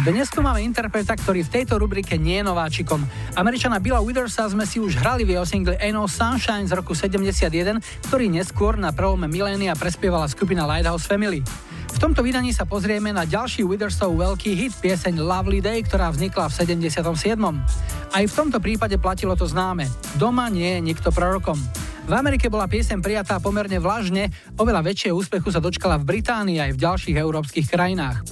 Dnes 0.00 0.24
tu 0.32 0.40
máme 0.40 0.64
interpreta, 0.64 1.12
ktorý 1.12 1.44
v 1.44 1.60
tejto 1.60 1.76
rubrike 1.76 2.16
nie 2.16 2.40
je 2.40 2.48
nováčikom. 2.48 3.04
Američana 3.36 3.76
Billa 3.76 4.00
Withersa 4.00 4.48
sme 4.48 4.64
si 4.64 4.80
už 4.80 4.96
hrali 4.96 5.28
v 5.28 5.36
jeho 5.36 5.44
single 5.44 5.76
Ain't 5.76 5.92
No 5.92 6.08
Sunshine 6.08 6.64
z 6.64 6.72
roku 6.72 6.96
71, 6.96 7.84
ktorý 8.08 8.32
neskôr 8.32 8.80
na 8.80 8.96
prelome 8.96 9.28
milénia 9.28 9.76
prespievala 9.76 10.24
skupina 10.32 10.64
Lighthouse 10.64 11.04
Family. 11.04 11.44
V 11.92 11.98
tomto 12.00 12.24
vydaní 12.24 12.56
sa 12.56 12.64
pozrieme 12.64 13.12
na 13.12 13.28
ďalší 13.28 13.60
Withersov 13.60 14.16
veľký 14.16 14.56
hit, 14.56 14.72
pieseň 14.80 15.20
Lovely 15.20 15.60
Day, 15.60 15.84
ktorá 15.84 16.08
vznikla 16.08 16.48
v 16.48 16.64
77. 16.64 16.96
Aj 18.08 18.24
v 18.24 18.32
tomto 18.32 18.56
prípade 18.56 18.96
platilo 18.96 19.36
to 19.36 19.44
známe. 19.44 19.84
Doma 20.16 20.48
nie 20.48 20.80
je 20.80 20.80
nikto 20.80 21.12
prorokom. 21.12 21.60
V 22.08 22.16
Amerike 22.16 22.48
bola 22.48 22.64
piesem 22.64 23.04
prijatá 23.04 23.36
pomerne 23.36 23.76
vlažne, 23.76 24.32
oveľa 24.58 24.82
väčšieho 24.82 25.14
úspechu 25.14 25.48
sa 25.54 25.62
dočkala 25.62 25.96
v 26.02 26.18
Británii 26.18 26.58
aj 26.58 26.70
v 26.74 26.82
ďalších 26.82 27.16
európskych 27.16 27.70
krajinách. 27.70 28.26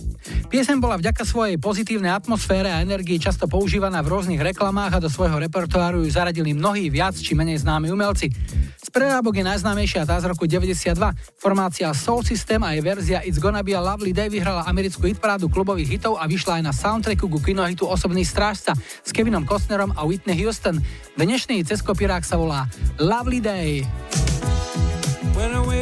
Piesem 0.50 0.82
bola 0.82 0.98
vďaka 0.98 1.22
svojej 1.22 1.58
pozitívnej 1.58 2.10
atmosfére 2.10 2.70
a 2.70 2.82
energii 2.82 3.18
často 3.18 3.46
používaná 3.46 4.02
v 4.02 4.10
rôznych 4.10 4.42
reklamách 4.42 4.98
a 4.98 5.02
do 5.02 5.10
svojho 5.10 5.38
repertoáru 5.38 6.02
ju 6.02 6.10
zaradili 6.10 6.50
mnohí 6.54 6.90
viac 6.90 7.14
či 7.14 7.38
menej 7.38 7.62
známi 7.62 7.90
umelci. 7.90 8.30
Z 8.78 8.88
prerábok 8.94 9.38
je 9.38 9.44
najznámejšia 9.46 10.06
tá 10.06 10.18
z 10.18 10.30
roku 10.30 10.46
92. 10.46 10.94
Formácia 11.38 11.90
Soul 11.94 12.22
System 12.22 12.62
a 12.62 12.74
jej 12.74 12.82
verzia 12.82 13.18
It's 13.22 13.38
Gonna 13.38 13.62
Be 13.62 13.74
a 13.74 13.82
Lovely 13.82 14.14
Day 14.14 14.30
vyhrala 14.30 14.66
americkú 14.66 15.06
hitparádu 15.10 15.50
klubových 15.50 15.98
hitov 15.98 16.18
a 16.18 16.26
vyšla 16.26 16.62
aj 16.62 16.62
na 16.62 16.72
soundtracku 16.74 17.26
ku 17.26 17.38
kinohitu 17.42 17.86
Osobný 17.86 18.22
strážca 18.26 18.74
s 18.78 19.10
Kevinom 19.10 19.46
Costnerom 19.46 19.94
a 19.94 20.02
Whitney 20.06 20.38
Houston. 20.42 20.78
Dnešný 21.18 21.62
ceskopirák 21.66 22.22
sa 22.22 22.38
volá 22.38 22.70
Lovely 22.98 23.42
Day. 23.42 23.70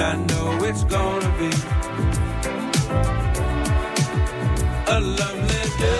I 0.00 0.14
know 0.14 0.62
it's 0.62 0.84
gonna 0.84 1.28
be 1.38 1.50
a 4.86 5.00
lovely 5.00 5.48
day. 5.78 5.98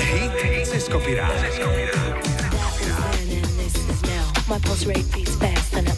Hit. 0.00 0.32
My 4.48 4.58
pulse 4.58 4.86
rate 4.86 5.12
beats 5.12 5.36
fast, 5.36 5.74
and 5.74 5.91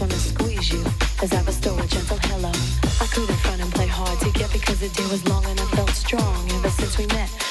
wanna 0.00 0.14
squeeze 0.14 0.72
you 0.72 0.82
as 1.22 1.32
I 1.32 1.42
bestow 1.42 1.76
a 1.76 1.86
gentle 1.86 2.16
hello. 2.22 2.50
I 3.00 3.06
couldn't 3.12 3.36
front 3.36 3.60
and 3.60 3.70
play 3.72 3.86
hard 3.86 4.18
to 4.20 4.30
get 4.30 4.50
because 4.50 4.80
the 4.80 4.88
day 4.88 5.06
was 5.10 5.26
long 5.28 5.44
and 5.44 5.60
I 5.60 5.64
felt 5.76 5.90
strong 5.90 6.50
ever 6.52 6.70
since 6.70 6.96
we 6.96 7.06
met. 7.06 7.49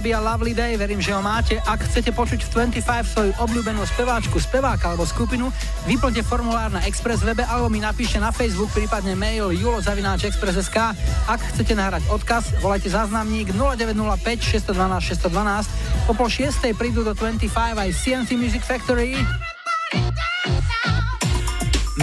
It's 0.00 0.08
gonna 0.08 0.16
be 0.16 0.24
a 0.24 0.32
lovely 0.32 0.56
day, 0.56 0.80
verím, 0.80 0.96
že 0.96 1.12
ho 1.12 1.20
máte. 1.20 1.60
Ak 1.68 1.84
chcete 1.84 2.08
počuť 2.16 2.48
v 2.48 2.72
25 2.72 3.04
svoju 3.04 3.32
obľúbenú 3.36 3.84
speváčku, 3.84 4.40
speváka 4.40 4.96
alebo 4.96 5.04
skupinu, 5.04 5.52
vyplňte 5.84 6.24
formulár 6.24 6.72
na 6.72 6.80
Express 6.88 7.20
webe 7.20 7.44
alebo 7.44 7.68
mi 7.68 7.84
napíšte 7.84 8.16
na 8.16 8.32
Facebook, 8.32 8.72
prípadne 8.72 9.12
mail 9.12 9.52
julozavináčexpress.sk. 9.52 10.96
Ak 11.28 11.40
chcete 11.52 11.76
nahrať 11.76 12.08
odkaz, 12.08 12.48
volajte 12.64 12.88
záznamník 12.88 13.52
0905 13.52 14.72
612 14.72 15.68
612. 15.68 15.68
Po 16.08 16.16
pol 16.16 16.28
šiestej 16.32 16.72
prídu 16.80 17.04
do 17.04 17.12
25 17.12 17.52
aj 17.52 17.90
CNC 17.92 18.40
Music 18.40 18.64
Factory. 18.64 19.20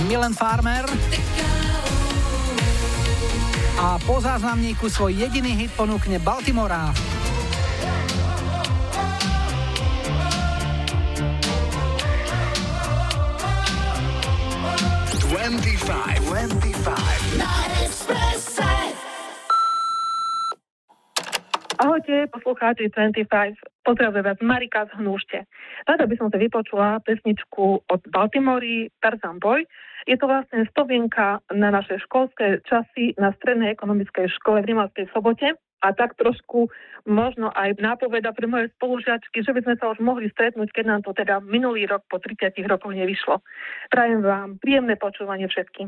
Milan 0.06 0.38
Farmer. 0.38 0.86
A 3.82 3.98
po 4.06 4.22
záznamníku 4.22 4.86
svoj 4.86 5.18
jediný 5.18 5.66
hit 5.66 5.74
ponúkne 5.74 6.22
Baltimora. 6.22 7.17
Ahojte, 21.80 22.28
poslucháči 22.28 22.92
25. 22.92 23.56
Pozdravujem 23.88 24.26
vás 24.28 24.40
Marika 24.44 24.84
z 24.84 25.00
Hnúšte. 25.00 25.48
Rada 25.88 26.04
by 26.04 26.16
som 26.20 26.28
si 26.28 26.44
vypočula 26.44 27.00
pesničku 27.08 27.88
od 27.88 28.02
Baltimory 28.12 28.92
Tarzan 29.00 29.40
Boy. 29.40 29.64
Je 30.04 30.20
to 30.20 30.28
vlastne 30.28 30.68
stovienka 30.76 31.40
na 31.56 31.72
naše 31.72 32.04
školské 32.04 32.60
časy 32.68 33.16
na 33.16 33.32
Strednej 33.40 33.72
ekonomickej 33.72 34.28
škole 34.44 34.68
v 34.68 34.76
Rimavskej 34.76 35.08
sobote 35.16 35.56
a 35.82 35.94
tak 35.94 36.18
trošku 36.18 36.70
možno 37.08 37.54
aj 37.54 37.80
nápoveda 37.80 38.36
pre 38.36 38.50
moje 38.50 38.68
spolužiačky, 38.76 39.46
že 39.46 39.56
by 39.56 39.62
sme 39.64 39.76
sa 39.80 39.94
už 39.94 40.04
mohli 40.04 40.28
stretnúť, 40.34 40.70
keď 40.76 40.86
nám 40.86 41.02
to 41.08 41.16
teda 41.16 41.40
minulý 41.40 41.88
rok 41.88 42.04
po 42.12 42.20
30 42.20 42.58
rokoch 42.68 42.92
nevyšlo. 42.92 43.40
Prajem 43.94 44.22
vám 44.26 44.60
príjemné 44.60 45.00
počúvanie 45.00 45.48
všetkým. 45.48 45.88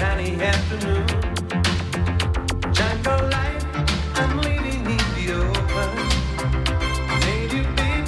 sunny 0.00 0.32
afternoon. 0.40 1.06
Jungle 2.72 3.22
life, 3.36 3.64
I'm 4.20 4.32
leaving 4.46 4.82
in 4.96 5.04
the 5.16 5.26
open. 5.44 5.90
Made 7.24 7.52
you 7.56 7.64
think 7.78 8.06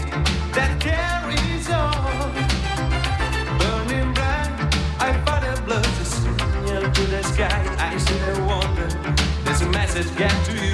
that 0.57 0.73
carries 0.81 1.69
on. 1.69 2.33
Burning 3.59 4.11
bright, 4.15 4.53
I 5.07 5.11
fought 5.25 5.45
a 5.45 5.61
blood 5.67 5.85
to 5.99 6.05
signal 6.05 6.85
to 6.97 7.03
the 7.15 7.23
sky. 7.25 7.63
I 7.79 7.99
still 7.99 8.47
wonder, 8.47 8.89
there's 9.45 9.61
a 9.61 9.69
message 9.69 10.09
get 10.17 10.35
to 10.47 10.53
you. 10.67 10.72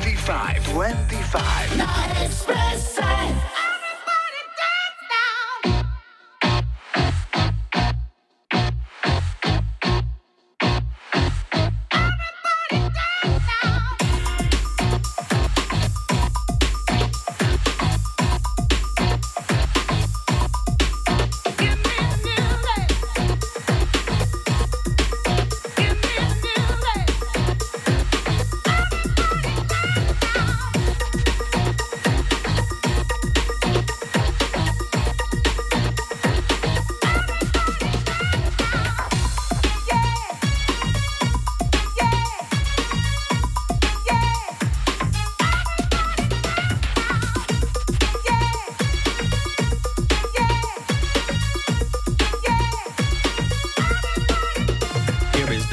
25. 0.00 0.58
25. 0.74 2.63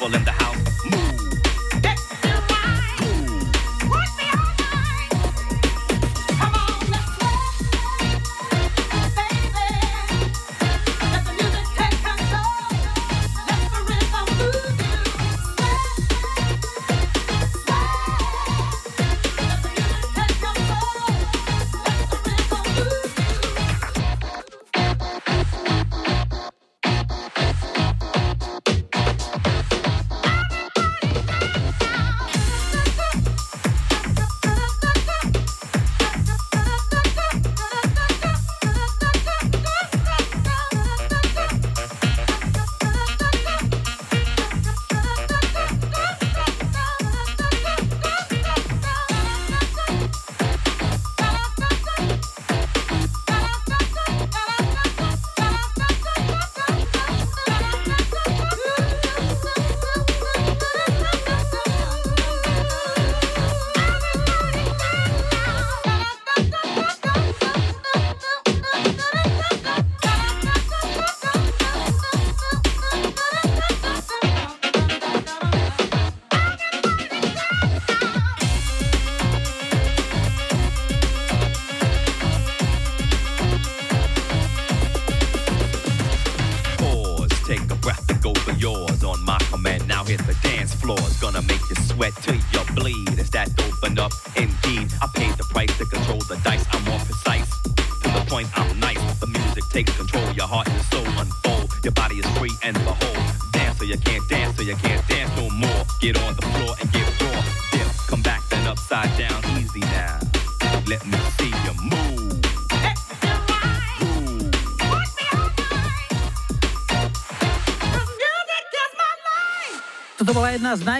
People 0.00 0.16
in 0.16 0.24
the 0.24 0.30
house, 0.30 0.69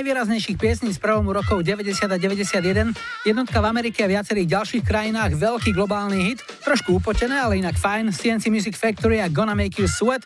najvýraznejších 0.00 0.56
piesní 0.56 0.96
z 0.96 0.98
prvomu 0.98 1.28
rokov 1.28 1.60
90 1.60 2.08
a 2.08 2.16
91. 2.16 2.96
Jednotka 3.28 3.60
v 3.60 3.66
Amerike 3.68 4.00
a 4.00 4.08
viacerých 4.08 4.48
ďalších 4.48 4.84
krajinách, 4.88 5.36
veľký 5.36 5.76
globálny 5.76 6.24
hit, 6.24 6.40
trošku 6.64 6.96
upotené, 6.96 7.36
ale 7.36 7.60
inak 7.60 7.76
fajn. 7.76 8.08
CNC 8.08 8.48
Music 8.48 8.80
Factory 8.80 9.20
a 9.20 9.28
Gonna 9.28 9.52
Make 9.52 9.76
You 9.76 9.84
Sweat. 9.84 10.24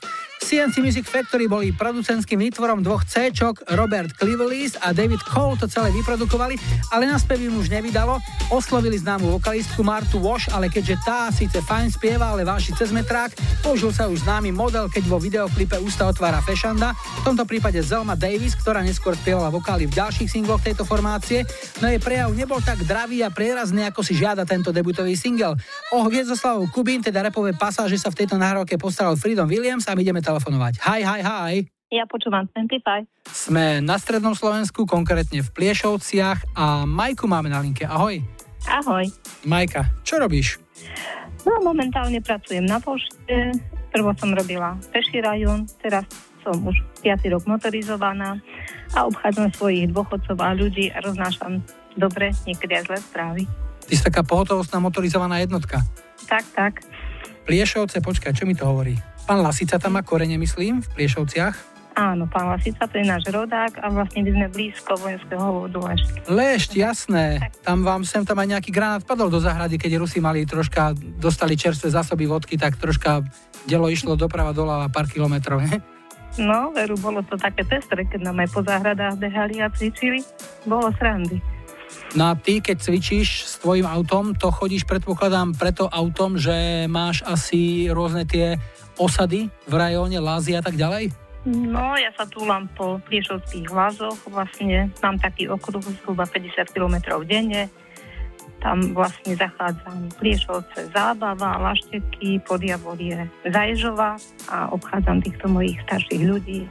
CNC 0.55 0.87
Music 0.87 1.11
Factory 1.11 1.51
boli 1.51 1.75
producentským 1.75 2.39
výtvorom 2.39 2.79
dvoch 2.79 3.03
c 3.03 3.27
Robert 3.75 4.15
Clevelis 4.15 4.79
a 4.79 4.95
David 4.95 5.19
Cole 5.27 5.59
to 5.59 5.67
celé 5.67 5.91
vyprodukovali, 5.91 6.55
ale 6.95 7.11
na 7.11 7.19
spev 7.19 7.43
im 7.43 7.59
už 7.59 7.75
nevydalo. 7.75 8.23
Oslovili 8.55 8.95
známu 8.95 9.35
vokalistku 9.35 9.83
Martu 9.83 10.23
Wash, 10.23 10.47
ale 10.55 10.71
keďže 10.71 10.95
tá 11.03 11.27
síce 11.35 11.59
fajn 11.59 11.99
spieva, 11.99 12.31
ale 12.31 12.47
váši 12.47 12.71
cez 12.79 12.95
metrák, 12.95 13.35
použil 13.67 13.91
sa 13.91 14.07
už 14.07 14.23
známy 14.23 14.55
model, 14.55 14.87
keď 14.87 15.03
vo 15.11 15.19
videoklipe 15.19 15.75
ústa 15.83 16.07
otvára 16.07 16.39
Fešanda, 16.39 16.95
v 16.95 17.23
tomto 17.27 17.43
prípade 17.51 17.83
Zelma 17.83 18.15
Davis, 18.15 18.55
ktorá 18.55 18.79
neskôr 18.79 19.19
spievala 19.19 19.51
vokály 19.51 19.91
v 19.91 19.99
ďalších 19.99 20.39
singloch 20.39 20.63
tejto 20.63 20.87
formácie, 20.87 21.43
no 21.83 21.91
jej 21.91 21.99
prejav 21.99 22.31
nebol 22.31 22.63
tak 22.63 22.79
dravý 22.87 23.27
a 23.27 23.35
prierazný, 23.35 23.91
ako 23.91 24.07
si 24.07 24.15
žiada 24.15 24.47
tento 24.47 24.71
debutový 24.71 25.19
single. 25.19 25.59
O 25.91 26.07
Hviezdoslavou 26.07 26.71
Kubín, 26.71 27.03
teda 27.03 27.27
repové 27.27 27.51
pasáže 27.59 27.99
sa 27.99 28.15
v 28.15 28.23
tejto 28.23 28.39
nahrávke 28.39 28.79
postaral 28.79 29.19
Freedom 29.19 29.51
Williams 29.51 29.91
a 29.91 29.99
my 29.99 30.05
ideme 30.07 30.23
telefonovať. 30.45 30.74
Hi, 30.84 31.01
hi, 31.01 31.20
hi. 31.24 31.55
Ja 31.88 32.05
počúvam 32.05 32.45
25. 32.53 33.09
Sme 33.32 33.80
na 33.80 33.97
strednom 33.97 34.36
Slovensku, 34.36 34.84
konkrétne 34.84 35.40
v 35.40 35.49
Pliešovciach 35.49 36.53
a 36.53 36.84
Majku 36.84 37.24
máme 37.24 37.49
na 37.49 37.64
linke. 37.64 37.88
Ahoj. 37.88 38.20
Ahoj. 38.68 39.09
Majka, 39.49 39.88
čo 40.05 40.20
robíš? 40.20 40.61
No 41.49 41.64
momentálne 41.64 42.20
pracujem 42.20 42.68
na 42.68 42.76
pošte. 42.76 43.57
Prvo 43.88 44.12
som 44.20 44.36
robila 44.36 44.76
peší 44.92 45.24
rajón, 45.24 45.64
teraz 45.80 46.05
som 46.45 46.61
už 46.61 46.76
5. 47.01 47.24
rok 47.32 47.49
motorizovaná 47.49 48.36
a 48.92 49.09
obchádzam 49.09 49.49
svojich 49.55 49.88
dôchodcov 49.88 50.36
a 50.45 50.53
ľudí 50.53 50.92
a 50.92 51.01
roznášam 51.01 51.62
dobre, 51.97 52.34
niekedy 52.45 52.74
aj 52.74 52.84
zlé 52.90 52.99
správy. 53.01 53.42
Ty 53.86 53.92
si 53.97 54.03
taká 54.03 54.26
pohotovostná 54.26 54.82
motorizovaná 54.82 55.40
jednotka. 55.40 55.80
Tak, 56.26 56.45
tak. 56.53 56.72
Pliešovce, 57.47 58.03
počkaj, 58.03 58.34
čo 58.34 58.49
mi 58.51 58.57
to 58.59 58.66
hovorí? 58.66 58.99
Pán 59.25 59.41
Lasica 59.41 59.81
tam 59.81 59.97
má 59.97 60.05
korene, 60.05 60.37
myslím, 60.37 60.85
v 60.85 60.89
Priešovciach. 60.93 61.57
Áno, 61.95 62.27
pán 62.27 62.51
Lasica, 62.51 62.91
to 62.91 62.99
je 62.99 63.07
náš 63.07 63.25
rodák 63.31 63.79
a 63.79 63.87
vlastne 63.87 64.27
by 64.27 64.31
sme 64.35 64.47
blízko 64.51 64.99
vojenského 64.99 65.47
vodu 65.47 65.79
Lešť. 66.27 66.70
Jasné. 66.75 67.55
Tam 67.62 67.87
vám 67.87 68.03
sem 68.03 68.27
tam 68.27 68.43
aj 68.43 68.51
nejaký 68.51 68.75
granát 68.75 69.07
padol 69.07 69.31
do 69.31 69.39
zahrady, 69.39 69.79
keď 69.79 70.03
Rusi 70.03 70.18
mali 70.18 70.43
troška, 70.43 70.91
dostali 70.99 71.55
čerstvé 71.55 71.95
zásoby 71.95 72.27
vodky, 72.27 72.59
tak 72.59 72.77
troška 72.77 73.22
delo 73.64 73.87
išlo 73.87 74.18
doprava 74.18 74.51
doľava 74.51 74.91
pár 74.91 75.07
kilometrov. 75.07 75.62
No, 76.35 76.75
veru, 76.75 76.99
bolo 76.99 77.22
to 77.22 77.39
také 77.39 77.62
pestre, 77.62 78.03
keď 78.11 78.27
nám 78.27 78.43
aj 78.43 78.49
po 78.51 78.61
záhradách 78.66 79.14
behali 79.22 79.62
a 79.62 79.70
cvičili. 79.70 80.18
Bolo 80.66 80.91
srandy. 80.99 81.39
No 82.18 82.31
a 82.31 82.35
ty, 82.35 82.59
keď 82.59 82.83
cvičíš 82.83 83.47
s 83.47 83.55
tvojim 83.62 83.87
autom, 83.87 84.35
to 84.35 84.51
chodíš, 84.51 84.83
predpokladám, 84.83 85.55
preto 85.55 85.87
autom, 85.87 86.35
že 86.35 86.91
máš 86.91 87.22
asi 87.22 87.87
rôzne 87.87 88.27
tie 88.27 88.59
osady 88.99 89.51
v 89.66 89.72
rajóne 89.74 90.18
Lázy 90.22 90.55
a 90.55 90.62
tak 90.62 90.78
ďalej? 90.78 91.12
No, 91.45 91.92
ja 92.01 92.09
sa 92.16 92.24
túlam 92.24 92.72
po 92.72 92.97
Pliešovských 93.05 93.68
lazoch, 93.68 94.16
vlastne 94.32 94.88
mám 95.05 95.20
taký 95.20 95.45
okruh 95.53 95.84
zhruba 96.01 96.24
50 96.24 96.72
km 96.72 97.20
denne. 97.20 97.68
Tam 98.64 98.97
vlastne 98.97 99.36
zachádzam 99.36 100.09
Pliešovce, 100.16 100.88
Zábava, 100.97 101.61
Lašteky, 101.61 102.40
Podjavorie, 102.49 103.28
Zajžova 103.45 104.16
a 104.49 104.72
obchádzam 104.72 105.20
týchto 105.20 105.53
mojich 105.53 105.76
starších 105.84 106.24
ľudí, 106.24 106.64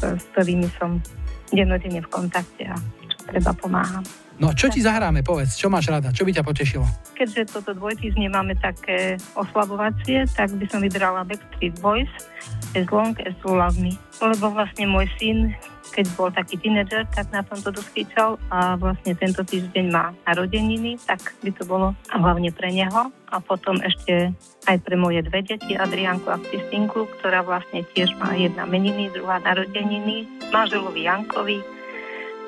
s 0.00 0.24
ktorými 0.32 0.72
som 0.80 1.04
dennodenne 1.52 2.00
v 2.00 2.08
kontakte 2.08 2.64
a 2.72 2.76
čo 3.04 3.18
treba 3.28 3.52
pomáhať. 3.52 4.23
No 4.34 4.50
čo 4.50 4.66
ti 4.66 4.82
zahráme, 4.82 5.22
povedz, 5.22 5.54
čo 5.54 5.70
máš 5.70 5.86
rada, 5.94 6.10
čo 6.10 6.26
by 6.26 6.34
ťa 6.34 6.42
potešilo? 6.42 6.82
Keďže 7.14 7.54
toto 7.54 7.70
dvojtýždne 7.78 8.26
máme 8.34 8.58
také 8.58 9.14
oslabovacie, 9.38 10.26
tak 10.34 10.50
by 10.58 10.66
som 10.66 10.82
vybrala 10.82 11.22
Backstreet 11.22 11.78
Boys 11.78 12.10
As 12.74 12.90
Long 12.90 13.14
As 13.22 13.34
You 13.46 13.54
Love 13.54 13.78
Me. 13.78 13.94
Lebo 14.18 14.50
vlastne 14.50 14.90
môj 14.90 15.06
syn, 15.22 15.54
keď 15.94 16.06
bol 16.18 16.34
taký 16.34 16.58
tínedžer, 16.58 17.06
tak 17.14 17.30
na 17.30 17.46
tomto 17.46 17.70
doskýčal 17.70 18.34
a 18.50 18.74
vlastne 18.74 19.14
tento 19.14 19.46
týždeň 19.46 19.86
má 19.94 20.10
narodeniny, 20.26 20.98
tak 21.06 21.38
by 21.38 21.54
to 21.54 21.62
bolo 21.62 21.94
hlavne 22.10 22.50
pre 22.50 22.74
neho 22.74 23.14
a 23.30 23.36
potom 23.38 23.78
ešte 23.78 24.34
aj 24.66 24.76
pre 24.82 24.98
moje 24.98 25.22
dve 25.22 25.46
deti, 25.46 25.78
Adrianku 25.78 26.26
a 26.34 26.42
Kristinku, 26.42 27.06
ktorá 27.18 27.46
vlastne 27.46 27.86
tiež 27.94 28.10
má 28.18 28.34
jedna 28.34 28.66
meniny, 28.66 29.14
druhá 29.14 29.38
narodeniny, 29.38 30.26
manželovi 30.50 31.06
Jankovi, 31.06 31.62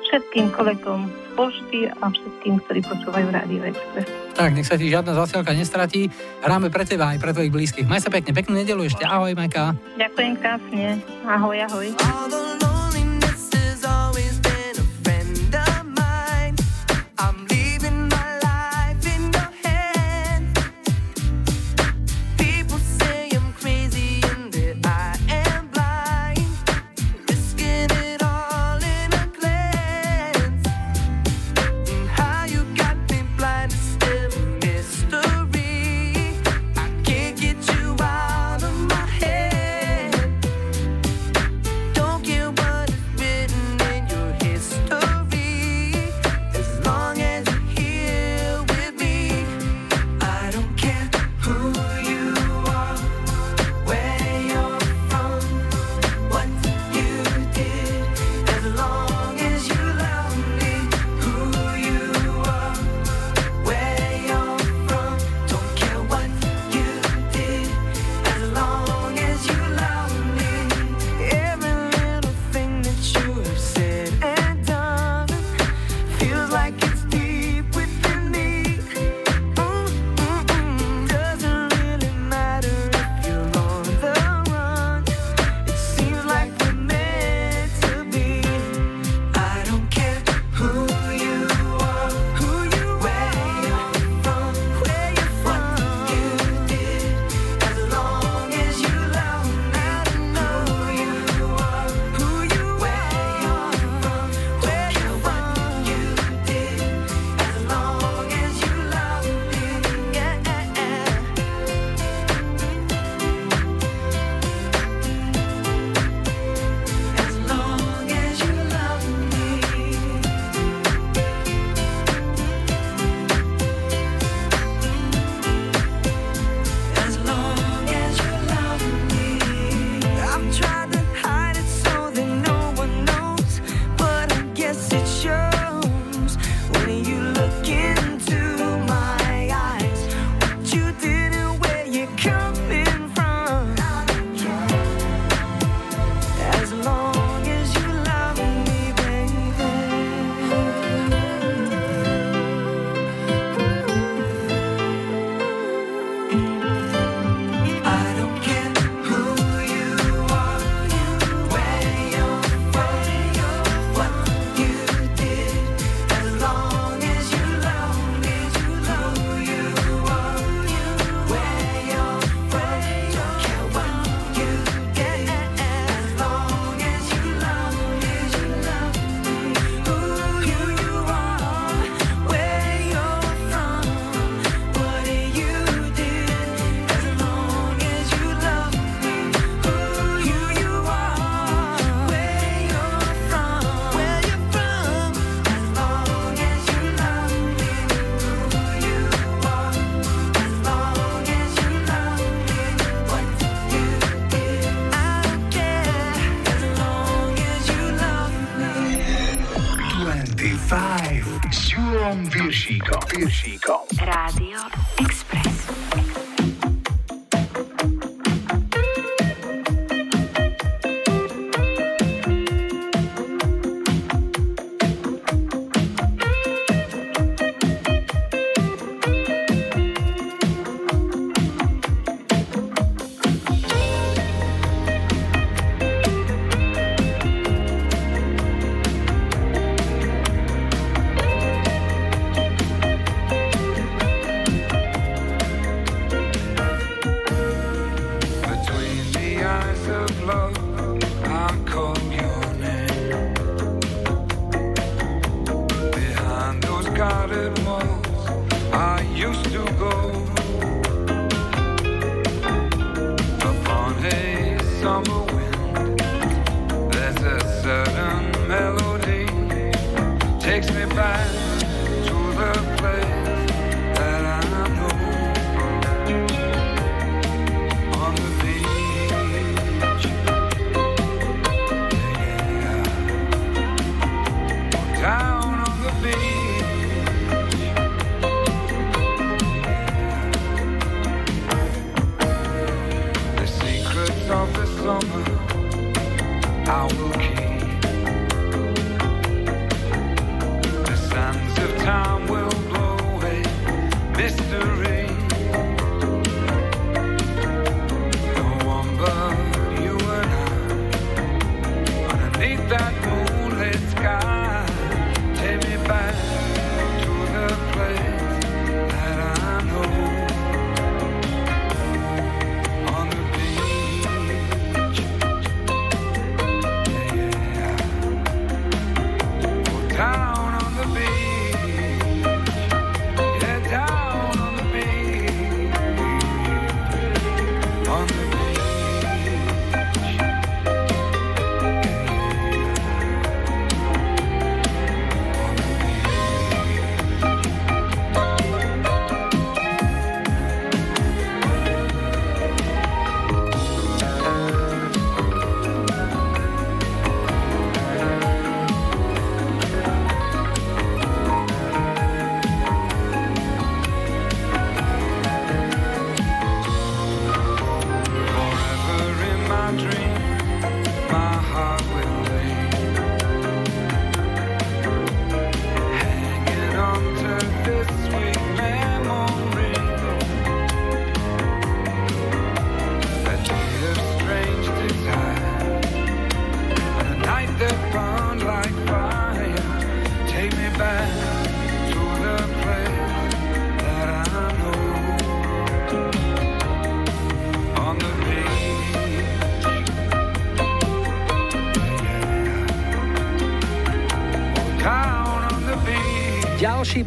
všetkým 0.07 0.55
kolegom 0.55 1.11
z 1.11 1.27
pošty 1.35 1.79
a 1.91 2.05
všetkým, 2.07 2.63
ktorí 2.65 2.79
počúvajú 2.87 3.27
Rádio 3.29 3.61
Express. 3.67 4.07
Tak, 4.33 4.53
nech 4.53 4.69
sa 4.69 4.79
ti 4.79 4.87
žiadna 4.87 5.17
zasielka 5.17 5.51
nestratí. 5.51 6.07
Hráme 6.41 6.71
pre 6.71 6.85
teba 6.87 7.11
aj 7.13 7.19
pre 7.19 7.33
tvojich 7.33 7.53
blízkych. 7.53 7.89
Maj 7.89 8.05
sa 8.05 8.09
pekne, 8.13 8.31
peknú 8.31 8.55
nedelu 8.55 8.85
ešte. 8.85 9.03
Ahoj, 9.03 9.33
Majka. 9.35 9.75
Ďakujem 9.97 10.33
krásne. 10.39 11.01
Ahoj, 11.25 11.57
ahoj. 11.67 12.76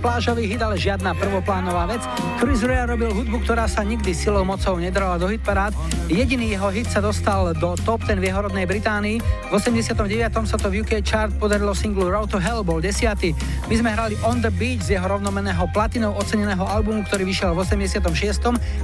Plážový 0.01 0.49
hit, 0.49 0.65
ale 0.65 0.81
žiadna 0.81 1.13
prvoplánová 1.13 1.85
vec. 1.85 2.03
Chris 2.41 2.65
Rea 2.65 2.89
robil 2.89 3.13
hudbu, 3.13 3.45
ktorá 3.45 3.69
sa 3.69 3.85
nikdy 3.85 4.17
silou 4.17 4.43
mocou 4.49 4.81
nedrala 4.81 5.21
do 5.21 5.29
hitparád. 5.29 5.77
Jediný 6.09 6.57
jeho 6.57 6.73
hit 6.73 6.89
sa 6.89 7.05
dostal 7.05 7.53
do 7.55 7.77
top 7.85 8.03
10 8.09 8.17
v 8.17 8.25
jeho 8.33 8.41
rodnej 8.49 8.65
Británii. 8.65 9.21
V 9.21 9.53
89. 9.53 10.01
sa 10.49 10.57
to 10.57 10.73
v 10.73 10.81
UK 10.83 11.05
chart 11.05 11.31
podarilo 11.37 11.77
singlu 11.77 12.09
Road 12.09 12.33
to 12.33 12.41
Hell, 12.41 12.65
bol 12.65 12.81
desiatý. 12.81 13.37
My 13.69 13.77
sme 13.77 13.93
hrali 13.93 14.17
On 14.25 14.41
the 14.41 14.49
Beach 14.49 14.89
z 14.89 14.97
jeho 14.97 15.07
rovnomeného 15.07 15.69
platinou 15.71 16.17
oceneného 16.17 16.65
albumu, 16.65 17.05
ktorý 17.05 17.29
vyšiel 17.29 17.53
v 17.53 17.63
86. 17.63 18.01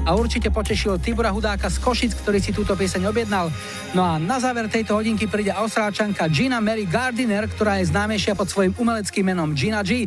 a 0.05 0.11
určite 0.13 0.53
potešil 0.53 1.01
Tibora 1.01 1.33
Hudáka 1.33 1.73
z 1.73 1.81
Košic, 1.81 2.13
ktorý 2.23 2.39
si 2.39 2.53
túto 2.53 2.77
pieseň 2.77 3.09
objednal. 3.09 3.49
No 3.97 4.05
a 4.05 4.21
na 4.21 4.37
záver 4.37 4.69
tejto 4.69 5.01
hodinky 5.01 5.25
príde 5.25 5.57
austrálčanka 5.57 6.29
Gina 6.29 6.61
Mary 6.61 6.85
Gardiner, 6.85 7.49
ktorá 7.49 7.81
je 7.81 7.89
známejšia 7.89 8.37
pod 8.37 8.53
svojim 8.53 8.77
umeleckým 8.77 9.25
menom 9.25 9.57
Gina 9.57 9.81
G. 9.81 10.05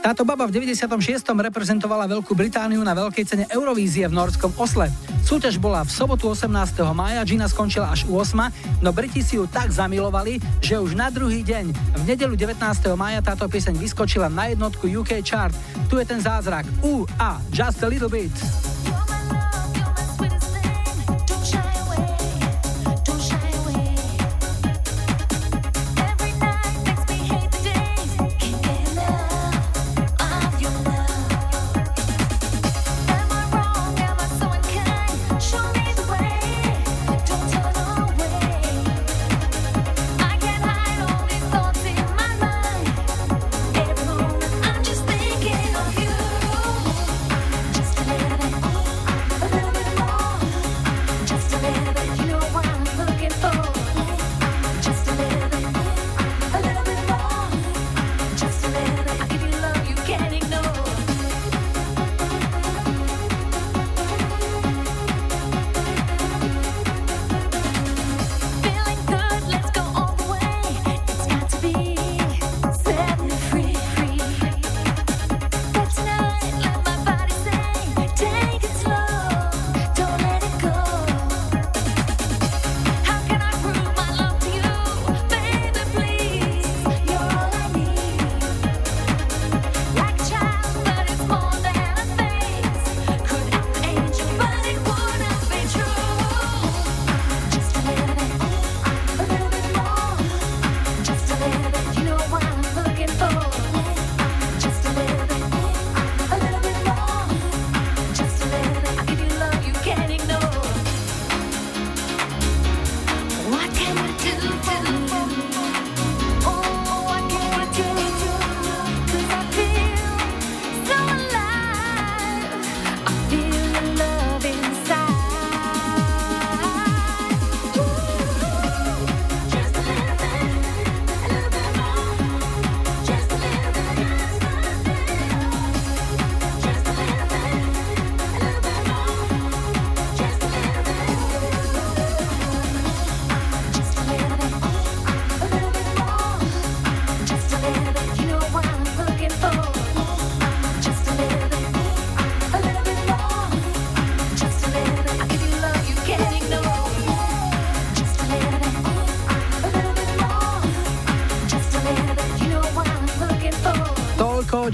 Táto 0.00 0.24
baba 0.24 0.48
v 0.48 0.64
96. 0.64 0.88
reprezentovala 1.28 2.08
Veľkú 2.08 2.32
Britániu 2.32 2.80
na 2.80 2.96
veľkej 2.96 3.24
cene 3.28 3.44
Eurovízie 3.52 4.08
v 4.08 4.16
norskom 4.16 4.48
Osle. 4.56 4.88
Súťaž 5.28 5.60
bola 5.60 5.84
v 5.84 5.92
sobotu 5.92 6.32
18. 6.32 6.48
mája, 6.96 7.20
Gina 7.28 7.44
skončila 7.44 7.92
až 7.92 8.08
u 8.08 8.16
8, 8.16 8.80
no 8.80 8.96
Briti 8.96 9.20
si 9.20 9.36
ju 9.36 9.44
tak 9.44 9.68
zamilovali, 9.68 10.40
že 10.64 10.80
už 10.80 10.96
na 10.96 11.12
druhý 11.12 11.44
deň, 11.44 11.76
v 12.00 12.02
nedelu 12.08 12.32
19. 12.32 12.56
mája 12.96 13.20
táto 13.20 13.44
pieseň 13.44 13.76
vyskočila 13.76 14.32
na 14.32 14.48
jednotku 14.48 14.88
UK 14.88 15.20
chart. 15.20 15.52
Tu 15.92 16.00
je 16.00 16.08
ten 16.08 16.24
zázrak. 16.24 16.64
U 16.80 17.04
a. 17.20 17.36
Just 17.52 17.84
a 17.84 17.88
little 17.92 18.08
bit. 18.08 18.32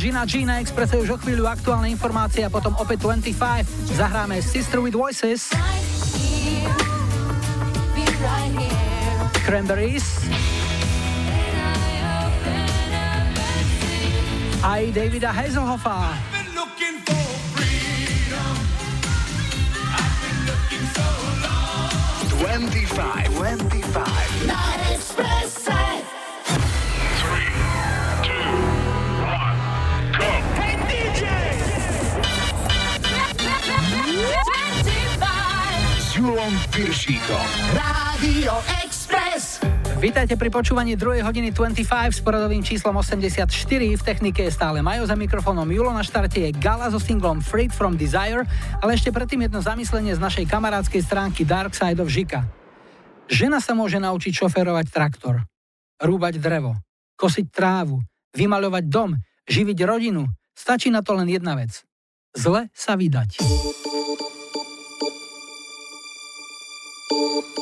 Gina 0.06 0.22
G 0.22 0.46
na 0.46 0.62
Expresse 0.62 0.94
už 1.02 1.10
o 1.10 1.18
chvíľu 1.18 1.50
aktuálne 1.50 1.90
informácie 1.90 2.46
a 2.46 2.46
potom 2.46 2.70
opäť 2.78 3.02
25. 3.26 3.90
Zahráme 3.90 4.38
Sister 4.38 4.78
with 4.78 4.94
Voices. 4.94 5.50
Cranberries. 9.42 10.06
Aj 14.62 14.86
Davida 14.94 15.34
Hazelhoffa. 15.34 16.05
Piršíkom. 37.06 37.46
Rádio 37.78 38.54
Express. 38.82 39.62
Vítajte 40.02 40.34
pri 40.34 40.50
počúvaní 40.50 40.98
2. 40.98 41.22
hodiny 41.22 41.54
25 41.54 41.86
s 42.10 42.18
poradovým 42.18 42.66
číslom 42.66 42.98
84. 42.98 43.46
V 43.94 44.02
technike 44.02 44.42
je 44.42 44.50
stále 44.50 44.82
Majo 44.82 45.06
za 45.06 45.14
mikrofónom 45.14 45.70
Julo 45.70 45.94
na 45.94 46.02
štarte 46.02 46.42
je 46.42 46.50
Gala 46.58 46.90
so 46.90 46.98
singlom 46.98 47.38
Freed 47.38 47.70
from 47.70 47.94
Desire, 47.94 48.42
ale 48.82 48.98
ešte 48.98 49.14
predtým 49.14 49.46
jedno 49.46 49.62
zamyslenie 49.62 50.18
z 50.18 50.20
našej 50.20 50.50
kamarádskej 50.50 51.06
stránky 51.06 51.46
Dark 51.46 51.78
Side 51.78 52.02
of 52.02 52.10
Žika. 52.10 52.42
Žena 53.30 53.62
sa 53.62 53.78
môže 53.78 54.02
naučiť 54.02 54.42
šoférovať 54.42 54.90
traktor, 54.90 55.46
rúbať 56.02 56.42
drevo, 56.42 56.74
kosiť 57.14 57.46
trávu, 57.54 58.02
vymaľovať 58.34 58.82
dom, 58.90 59.14
živiť 59.46 59.78
rodinu. 59.86 60.26
Stačí 60.58 60.90
na 60.90 61.06
to 61.06 61.14
len 61.14 61.30
jedna 61.30 61.54
vec. 61.54 61.86
Zle 62.34 62.66
sa 62.74 62.98
vydať. 62.98 63.38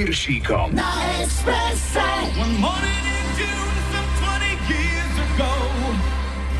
Piršíkom. 0.00 0.72
Na 0.72 0.96
Expresse. 1.20 2.00
One 2.40 2.56
morning 2.56 3.04
in 3.04 3.26
June, 3.36 3.76
some 3.92 4.08
20 4.16 4.48
years 4.72 5.14
ago, 5.28 5.52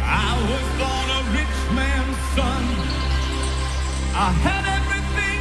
I 0.04 0.28
was 0.44 0.66
born 0.76 1.08
a 1.08 1.20
rich 1.32 1.58
man's 1.72 2.20
son. 2.36 2.64
I 4.12 4.28
had 4.44 4.64
everything 4.68 5.40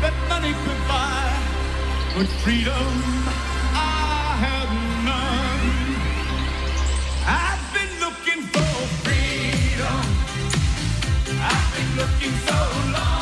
that 0.00 0.16
money 0.32 0.56
could 0.64 0.82
buy, 0.88 1.28
but 2.16 2.28
freedom 2.40 2.92
I 3.76 4.40
had 4.44 4.68
none. 5.04 5.68
I've 7.28 7.64
been 7.76 7.92
looking 8.04 8.40
for 8.52 8.72
freedom. 9.04 10.00
I've 11.44 11.68
been 11.76 11.90
looking 12.00 12.34
so 12.48 12.56
long. 12.96 13.13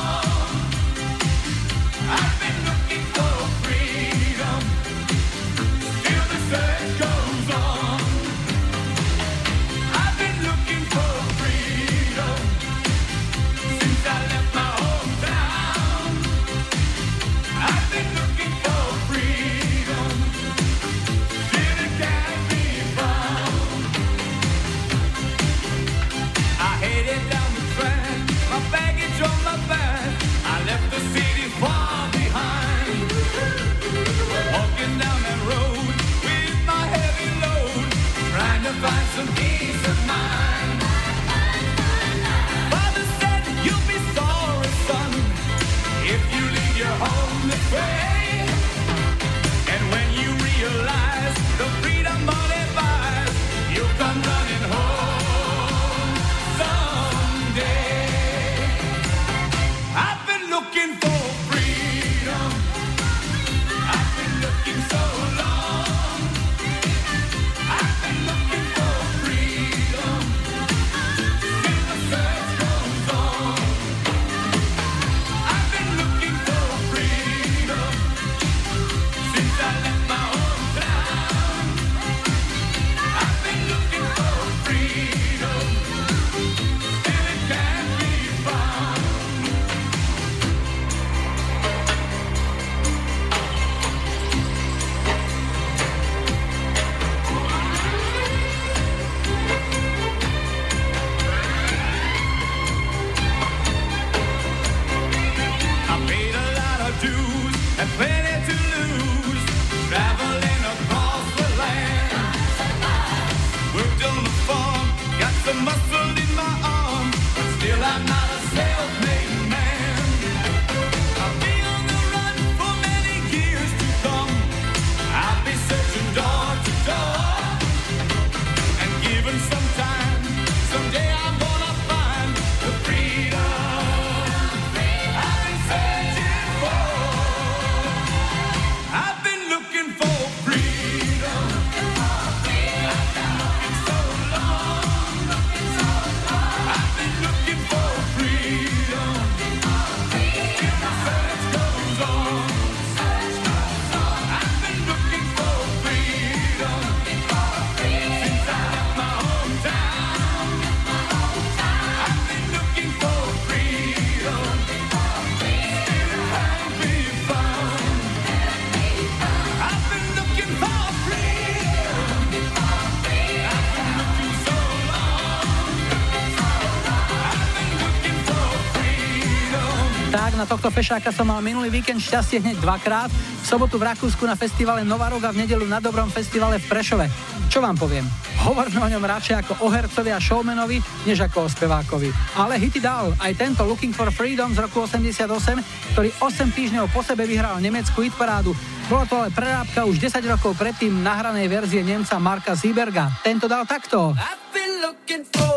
Na 180.42 180.50
tohto 180.50 180.74
fešáka 180.74 181.14
som 181.14 181.30
mal 181.30 181.38
minulý 181.38 181.70
víkend 181.70 182.02
šťastie 182.02 182.42
hneď 182.42 182.58
dvakrát. 182.58 183.06
V 183.14 183.46
sobotu 183.46 183.78
v 183.78 183.86
Rakúsku 183.94 184.26
na 184.26 184.34
festivale 184.34 184.82
Novarog 184.82 185.22
a 185.22 185.30
v 185.30 185.46
nedelu 185.46 185.62
na 185.70 185.78
Dobrom 185.78 186.10
festivale 186.10 186.58
v 186.58 186.66
Prešove. 186.66 187.06
Čo 187.46 187.62
vám 187.62 187.78
poviem? 187.78 188.02
Hovorme 188.42 188.82
o 188.82 188.90
ňom 188.90 189.06
radšej 189.06 189.38
ako 189.38 189.52
o 189.62 189.70
hercovi 189.70 190.10
a 190.10 190.18
showmanovi, 190.18 190.82
než 191.06 191.30
ako 191.30 191.46
o 191.46 191.48
spevákovi. 191.48 192.10
Ale 192.34 192.58
hity 192.58 192.82
dal 192.82 193.14
aj 193.22 193.38
tento 193.38 193.62
Looking 193.62 193.94
for 193.94 194.10
Freedom 194.10 194.50
z 194.50 194.66
roku 194.66 194.82
88, 194.82 195.94
ktorý 195.94 196.10
8 196.18 196.58
týždňov 196.58 196.90
po 196.90 197.06
sebe 197.06 197.22
vyhral 197.22 197.62
nemeckú 197.62 198.02
hitparádu. 198.02 198.50
Bola 198.90 199.06
to 199.06 199.14
ale 199.22 199.30
prerábka 199.30 199.86
už 199.86 200.02
10 200.02 200.26
rokov 200.26 200.58
predtým 200.58 201.06
nahranej 201.06 201.46
verzie 201.46 201.86
Nemca 201.86 202.18
Marka 202.18 202.58
Sieberga. 202.58 203.14
Tento 203.22 203.46
dal 203.46 203.62
takto. 203.62 204.10
I've 204.18 204.42
been 204.50 204.82
looking 204.82 205.22
for 205.22 205.51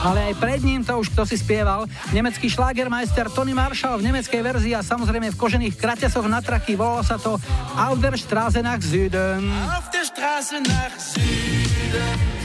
Ale 0.00 0.32
aj 0.32 0.34
pred 0.40 0.64
ním 0.64 0.80
to 0.80 0.96
už 0.96 1.12
kto 1.12 1.28
si 1.28 1.36
spieval. 1.36 1.84
Nemecký 2.16 2.48
šlágermeister 2.48 3.28
Tony 3.28 3.52
Marshall 3.52 4.00
v 4.00 4.08
nemeckej 4.08 4.40
verzii 4.40 4.72
a 4.72 4.80
samozrejme 4.80 5.28
v 5.28 5.36
kožených 5.36 5.76
kraťasoch 5.76 6.24
na 6.24 6.40
traky 6.40 6.72
volalo 6.72 7.04
sa 7.04 7.20
to 7.20 7.36
Auf 7.76 8.00
der 8.00 8.16
Straße 8.16 8.64
nach 8.64 8.80
Süden. 8.80 9.52
Auf 9.68 9.92
der 9.92 10.04
Straße 10.08 10.56
nach 10.64 10.94
Süden. 10.96 12.40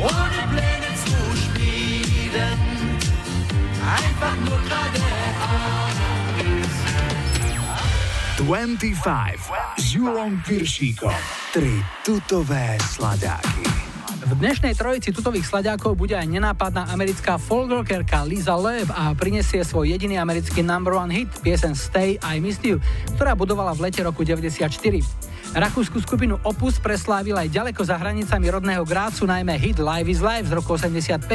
Ohne 0.00 0.42
Pläne 0.48 0.90
zu 0.96 1.16
schmieden. 1.36 2.56
Einfach 3.84 4.36
nur 4.44 4.60
geradeaus. 4.68 5.90
25 8.40 8.96
s 9.76 9.84
Julom 9.92 10.40
Piršíkom. 10.40 11.12
Tri 11.52 11.76
tutové 12.00 12.80
sladáky. 12.80 13.68
V 14.16 14.32
dnešnej 14.40 14.72
trojici 14.72 15.12
tutových 15.12 15.44
slaďákov 15.44 15.92
bude 15.92 16.16
aj 16.16 16.24
nenápadná 16.24 16.88
americká 16.88 17.36
folkrockerka 17.36 18.24
Lisa 18.24 18.56
Loeb 18.56 18.88
a 18.96 19.12
prinesie 19.12 19.60
svoj 19.60 19.92
jediný 19.92 20.16
americký 20.16 20.64
number 20.64 20.96
one 20.96 21.12
hit, 21.12 21.28
piesen 21.44 21.76
Stay 21.76 22.16
I 22.24 22.40
Missed 22.40 22.64
You, 22.64 22.80
ktorá 23.20 23.36
budovala 23.36 23.76
v 23.76 23.92
lete 23.92 24.00
roku 24.00 24.24
94. 24.24 24.72
Rakúsku 25.50 25.98
skupinu 25.98 26.38
Opus 26.46 26.78
preslávil 26.78 27.34
aj 27.34 27.50
ďaleko 27.50 27.82
za 27.82 27.98
hranicami 27.98 28.54
rodného 28.54 28.86
Grácu, 28.86 29.26
najmä 29.26 29.58
hit 29.58 29.82
Live 29.82 30.06
is 30.06 30.22
Live 30.22 30.46
z 30.46 30.54
roku 30.54 30.78
85. 30.78 31.26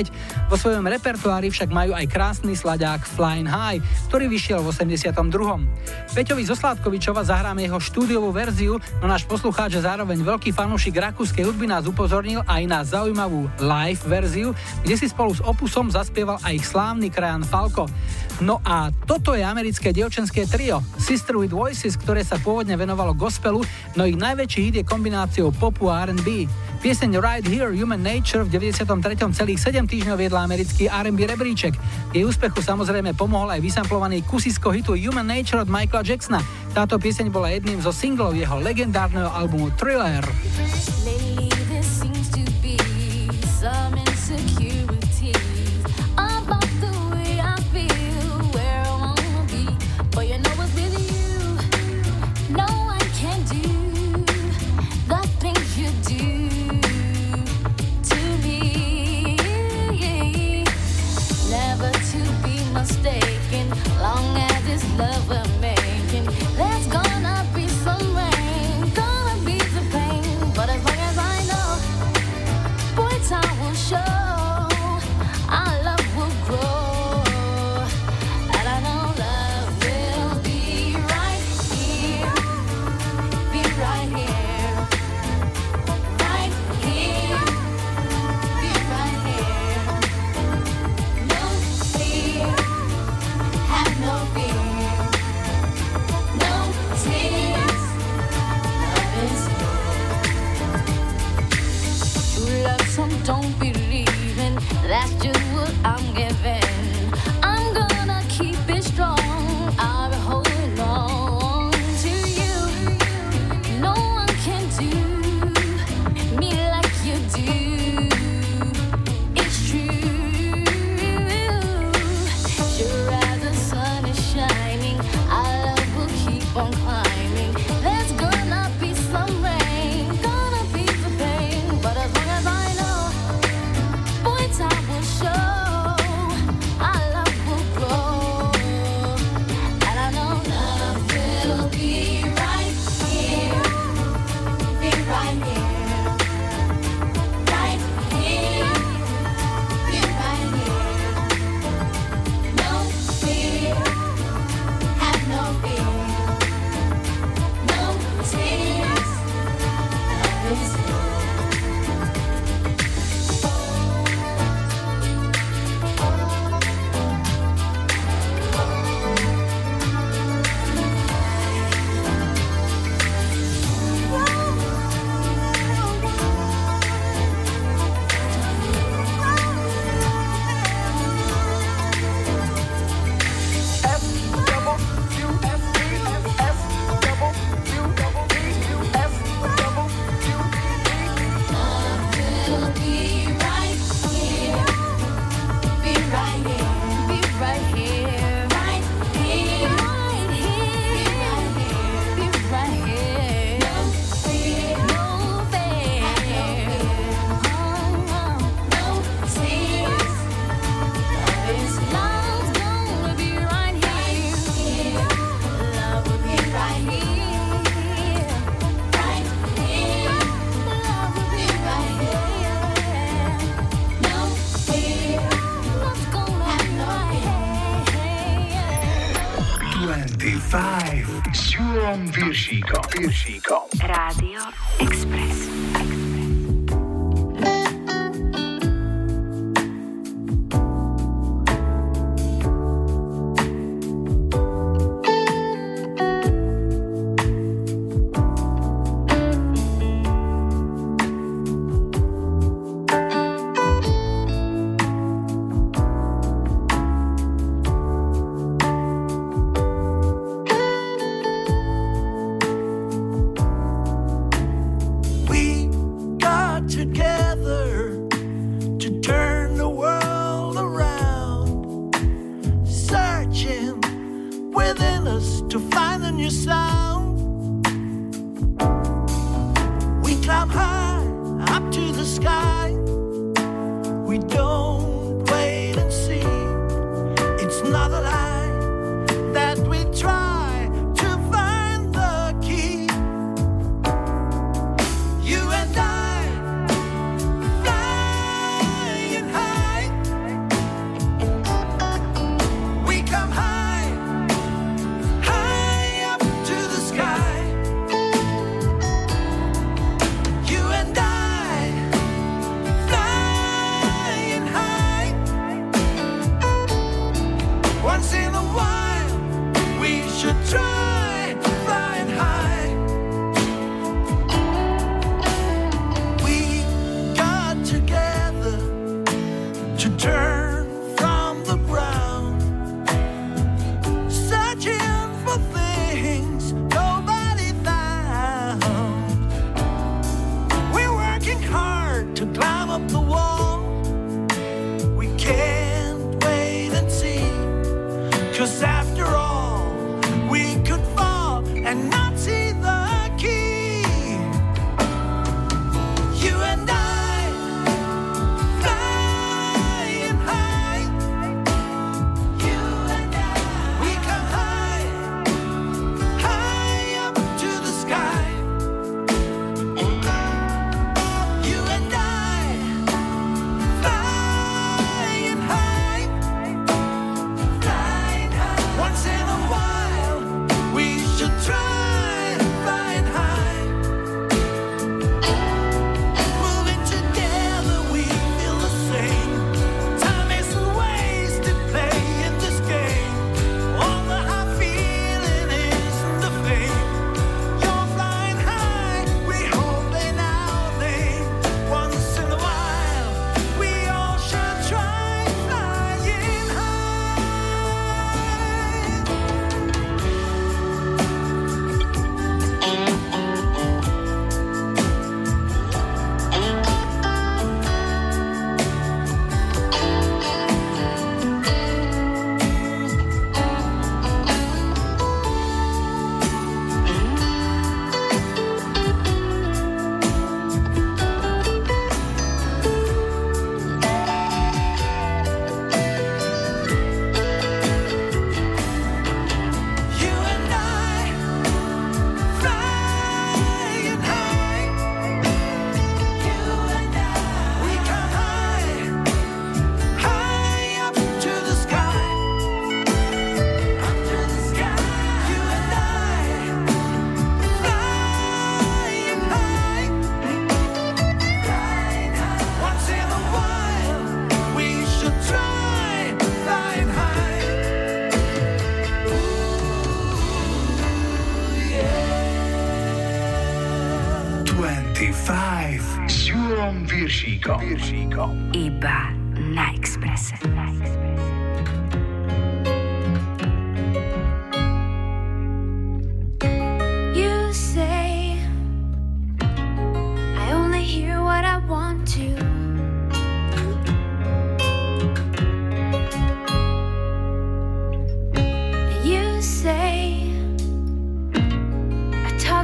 Vo 0.47 0.55
svojom 0.55 0.87
repertoári 0.87 1.51
však 1.51 1.67
majú 1.67 1.91
aj 1.91 2.07
krásny 2.07 2.55
slaďák 2.55 3.03
Flying 3.03 3.43
High, 3.43 3.83
ktorý 4.07 4.31
vyšiel 4.31 4.63
v 4.63 4.71
82. 4.71 6.15
Peťovi 6.15 6.47
zo 6.47 6.55
Sládkovičova 6.55 7.27
zahráme 7.27 7.67
jeho 7.67 7.75
štúdiovú 7.75 8.31
verziu, 8.31 8.79
no 9.03 9.05
náš 9.11 9.27
poslucháč 9.27 9.83
a 9.83 9.83
zároveň 9.83 10.23
veľký 10.23 10.55
fanúšik 10.55 10.95
rakúskej 10.95 11.43
hudby 11.43 11.67
nás 11.67 11.83
upozornil 11.83 12.39
aj 12.47 12.63
na 12.71 12.87
zaujímavú 12.87 13.51
live 13.59 13.99
verziu, 14.07 14.55
kde 14.87 14.95
si 14.95 15.11
spolu 15.11 15.35
s 15.35 15.43
Opusom 15.43 15.91
zaspieval 15.91 16.39
aj 16.39 16.55
ich 16.55 16.63
slávny 16.63 17.11
krajan 17.11 17.43
Falco. 17.43 17.91
No 18.43 18.59
a 18.67 18.91
toto 19.07 19.31
je 19.31 19.47
americké 19.47 19.95
dievčenské 19.95 20.43
trio 20.43 20.83
Sister 20.99 21.39
with 21.39 21.55
Voices, 21.55 21.95
ktoré 21.95 22.19
sa 22.19 22.35
pôvodne 22.35 22.75
venovalo 22.75 23.15
gospelu, 23.15 23.63
no 23.95 24.03
ich 24.03 24.19
najväčší 24.19 24.59
hit 24.59 24.75
je 24.81 24.83
kombináciou 24.83 25.55
popu 25.55 25.87
a 25.87 26.03
R&B. 26.03 26.43
Pieseň 26.83 27.17
Right 27.17 27.47
Here 27.47 27.71
Human 27.71 28.03
Nature 28.03 28.43
v 28.43 28.59
93. 28.59 29.31
celých 29.31 29.59
7 29.63 29.87
týždňov 29.87 30.19
viedla 30.19 30.43
americký 30.43 30.91
R&B 30.91 31.23
rebríček. 31.31 31.73
Jej 32.11 32.27
úspechu 32.27 32.59
samozrejme 32.59 33.15
pomohol 33.15 33.55
aj 33.55 33.63
vysamplovaný 33.63 34.21
kusisko 34.27 34.75
hitu 34.75 34.99
Human 34.99 35.25
Nature 35.25 35.63
od 35.63 35.71
Michaela 35.71 36.03
Jacksona. 36.03 36.43
Táto 36.75 36.99
pieseň 36.99 37.31
bola 37.31 37.55
jedným 37.55 37.79
zo 37.79 37.95
singlov 37.95 38.35
jeho 38.35 38.59
legendárneho 38.59 39.31
albumu 39.31 39.71
Thriller. 39.79 40.27
Lately 41.07 41.45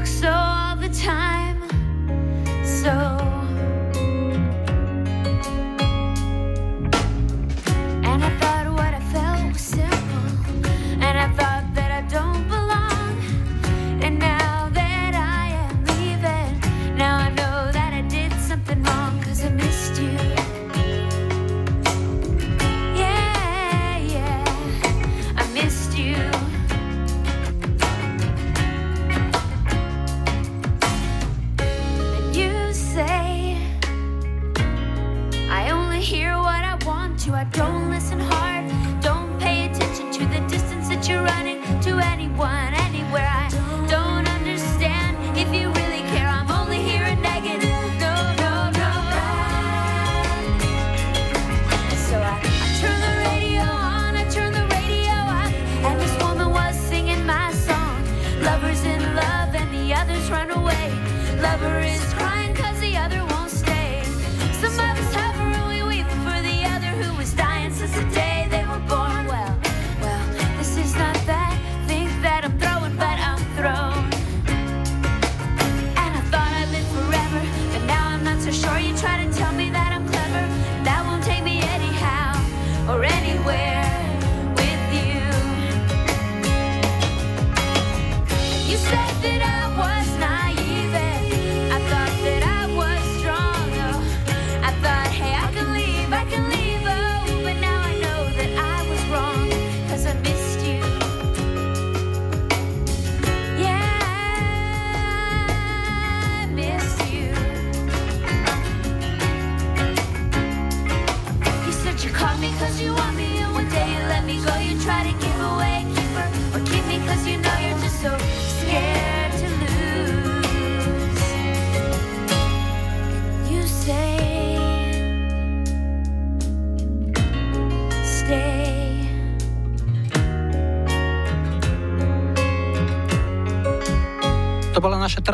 I 0.02 0.04
talk 0.04 0.08
so 0.08 0.41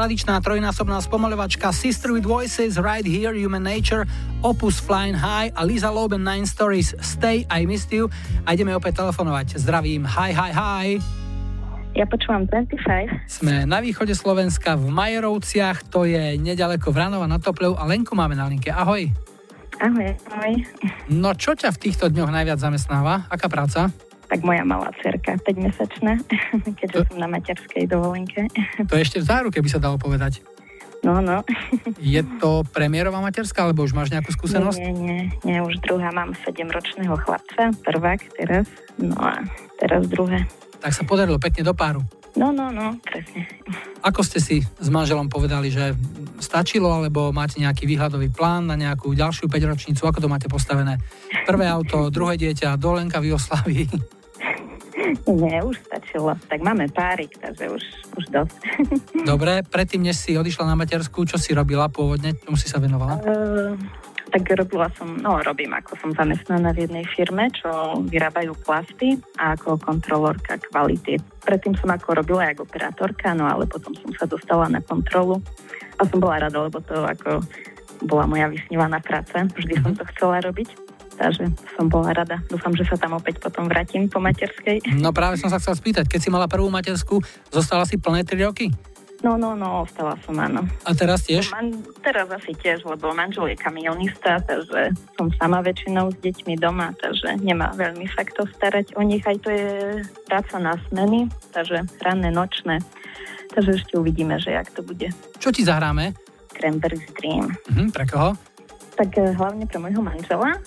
tradičná 0.07 0.39
trojnásobná 0.39 1.03
spomaľovačka 1.03 1.67
Sister 1.75 2.15
with 2.15 2.23
Voices, 2.23 2.79
Right 2.79 3.03
Here, 3.03 3.35
Human 3.35 3.59
Nature, 3.59 4.07
Opus 4.39 4.79
Flying 4.79 5.19
High 5.19 5.51
a 5.51 5.67
Lisa 5.67 5.91
Loben 5.91 6.23
9 6.23 6.47
Stories 6.47 6.95
Stay, 7.03 7.43
I 7.51 7.67
Missed 7.67 7.91
You. 7.91 8.07
A 8.47 8.55
ideme 8.55 8.71
opäť 8.71 9.03
telefonovať. 9.03 9.59
Zdravím, 9.59 10.07
hi, 10.07 10.31
hi, 10.31 10.51
hi. 10.55 10.87
Ja 11.91 12.07
počúvam 12.07 12.47
25. 12.47 13.27
Sme 13.27 13.67
na 13.67 13.83
východe 13.83 14.15
Slovenska 14.15 14.79
v 14.79 14.87
Majerovciach, 14.87 15.91
to 15.91 16.07
je 16.07 16.39
nedaleko 16.39 16.87
Vranova 16.95 17.27
na 17.27 17.43
Topľov 17.43 17.75
a 17.75 17.83
Lenku 17.83 18.15
máme 18.15 18.39
na 18.39 18.47
linke. 18.47 18.71
Ahoj. 18.71 19.11
Ahoj, 19.83 20.07
ahoj. 20.31 20.53
No 21.11 21.35
čo 21.35 21.51
ťa 21.51 21.75
v 21.75 21.83
týchto 21.83 22.07
dňoch 22.07 22.31
najviac 22.31 22.63
zamestnáva? 22.63 23.27
Aká 23.27 23.51
práca? 23.51 23.91
Tak 24.37 24.45
moja 24.45 24.61
malá 24.61 24.93
cerka, 25.01 25.33
5-mesačná, 25.41 26.21
keďže 26.77 27.09
som 27.09 27.17
na 27.17 27.25
materskej 27.25 27.89
dovolenke. 27.89 28.45
To 28.85 28.93
je 28.93 29.01
ešte 29.01 29.17
v 29.17 29.25
záruke, 29.25 29.57
by 29.57 29.65
sa 29.65 29.81
dalo 29.81 29.97
povedať. 29.97 30.45
No, 31.01 31.17
no. 31.25 31.41
Je 31.97 32.21
to 32.37 32.61
premiérová 32.69 33.17
materská, 33.17 33.65
alebo 33.65 33.81
už 33.81 33.97
máš 33.97 34.13
nejakú 34.13 34.29
skúsenosť? 34.29 34.77
Nie, 34.77 34.93
nie, 34.93 35.21
nie, 35.41 35.57
už 35.57 35.81
druhá. 35.81 36.13
Mám 36.13 36.37
7-ročného 36.45 37.17
chlapca, 37.17 37.73
prvák 37.81 38.21
teraz, 38.37 38.69
no 39.01 39.17
a 39.17 39.41
teraz 39.81 40.05
druhé. 40.05 40.45
Tak 40.77 40.93
sa 40.93 41.01
podarilo 41.01 41.41
pekne 41.41 41.65
do 41.65 41.73
páru. 41.73 42.05
No, 42.37 42.53
no, 42.53 42.69
no, 42.69 43.01
presne. 43.01 43.49
Ako 44.05 44.21
ste 44.21 44.37
si 44.37 44.61
s 44.61 44.87
manželom 44.93 45.25
povedali, 45.25 45.73
že 45.73 45.97
stačilo, 46.37 46.93
alebo 46.93 47.33
máte 47.33 47.57
nejaký 47.57 47.89
výhľadový 47.89 48.29
plán 48.29 48.69
na 48.69 48.77
nejakú 48.77 49.09
ďalšiu 49.17 49.49
5-ročnicu? 49.49 50.05
Ako 50.05 50.21
to 50.21 50.29
máte 50.29 50.45
postavené? 50.45 51.01
Prvé 51.49 51.65
auto, 51.65 52.13
druhé 52.13 52.37
dieťa, 52.37 52.77
dovolenka 52.77 53.17
v 53.17 53.33
Jugoslávii? 53.33 54.16
Nie, 55.27 55.63
už 55.63 55.77
stačilo. 55.87 56.35
Tak 56.47 56.59
máme 56.59 56.91
párik, 56.91 57.31
takže 57.39 57.71
už, 57.71 57.83
už 58.19 58.25
dosť. 58.31 58.59
Dobre, 59.31 59.63
predtým, 59.63 60.03
než 60.03 60.19
si 60.19 60.35
odišla 60.35 60.67
na 60.67 60.75
matersku, 60.75 61.23
čo 61.23 61.39
si 61.39 61.55
robila 61.55 61.87
pôvodne? 61.87 62.35
Čomu 62.43 62.59
si 62.59 62.67
sa 62.67 62.79
venovala? 62.81 63.19
Uh, 63.23 63.75
tak 64.27 64.43
robila 64.51 64.91
som, 64.99 65.15
no 65.23 65.39
robím, 65.39 65.71
ako 65.71 65.95
som 66.03 66.09
zamestnaná 66.11 66.75
v 66.75 66.87
jednej 66.87 67.05
firme, 67.07 67.47
čo 67.55 68.03
vyrábajú 68.11 68.51
plasty 68.67 69.15
a 69.39 69.55
ako 69.55 69.79
kontrolórka 69.79 70.59
kvality. 70.67 71.15
Predtým 71.47 71.79
som 71.79 71.87
ako 71.87 72.19
robila 72.19 72.51
aj 72.51 72.59
ako 72.59 72.63
operátorka, 72.67 73.31
no 73.31 73.47
ale 73.47 73.63
potom 73.65 73.95
som 73.95 74.11
sa 74.19 74.27
dostala 74.27 74.67
na 74.67 74.83
kontrolu 74.83 75.39
a 75.95 76.01
som 76.03 76.19
bola 76.19 76.43
rada, 76.43 76.59
lebo 76.59 76.83
to 76.83 77.07
ako 77.07 77.39
bola 78.03 78.29
moja 78.29 78.51
vysnívaná 78.51 78.99
práca. 79.01 79.47
Vždy 79.47 79.79
som 79.81 79.95
to 79.95 80.03
chcela 80.13 80.43
robiť. 80.43 80.69
Takže 81.17 81.49
som 81.73 81.89
bola 81.89 82.13
rada. 82.13 82.37
Dúfam, 82.45 82.77
že 82.77 82.85
sa 82.85 82.95
tam 82.95 83.17
opäť 83.17 83.41
potom 83.41 83.65
vrátim 83.65 84.05
po 84.05 84.21
materskej. 84.21 84.85
No 85.03 85.13
práve 85.13 85.39
som 85.41 85.49
sa 85.49 85.57
chcel 85.57 85.77
spýtať, 85.77 86.05
keď 86.09 86.19
si 86.19 86.29
mala 86.29 86.45
prvú 86.49 86.67
materskú, 86.69 87.21
zostala 87.49 87.85
si 87.85 87.97
plné 87.97 88.21
3 88.25 88.47
roky? 88.49 88.69
No, 89.25 89.33
no, 89.33 89.57
no, 89.57 89.81
ostala 89.81 90.13
som, 90.21 90.37
áno. 90.37 90.61
A 90.85 90.93
teraz 90.93 91.25
tiež? 91.25 91.49
Man, 91.49 91.81
teraz 92.05 92.29
asi 92.29 92.53
tiež, 92.53 92.85
lebo 92.85 93.09
manžel 93.17 93.49
je 93.49 93.57
kamionista, 93.57 94.37
takže 94.45 94.93
som 95.17 95.33
sama 95.41 95.65
väčšinou 95.65 96.13
s 96.13 96.17
deťmi 96.21 96.53
doma, 96.61 96.93
takže 97.01 97.41
nemá 97.41 97.73
veľmi 97.73 98.05
sa 98.13 98.21
kto 98.21 98.45
starať 98.45 98.93
o 98.93 99.01
nich. 99.01 99.25
Aj 99.25 99.33
to 99.41 99.49
je 99.49 100.05
práca 100.29 100.61
na 100.61 100.77
smeny, 100.89 101.33
takže 101.49 101.89
ranné, 102.05 102.29
nočné. 102.29 102.77
Takže 103.57 103.81
ešte 103.81 103.97
uvidíme, 103.97 104.37
že 104.37 104.53
jak 104.53 104.69
to 104.69 104.85
bude. 104.85 105.09
Čo 105.41 105.49
ti 105.49 105.65
zahráme? 105.65 106.13
Cranberries 106.53 107.09
Dream. 107.17 107.49
Mhm, 107.73 107.89
pre 107.89 108.05
koho? 108.05 108.37
Tak 108.97 109.17
eh, 109.17 109.33
hlavne 109.33 109.65
pre 109.65 109.81
môjho 109.81 110.01
manžela 110.01 110.61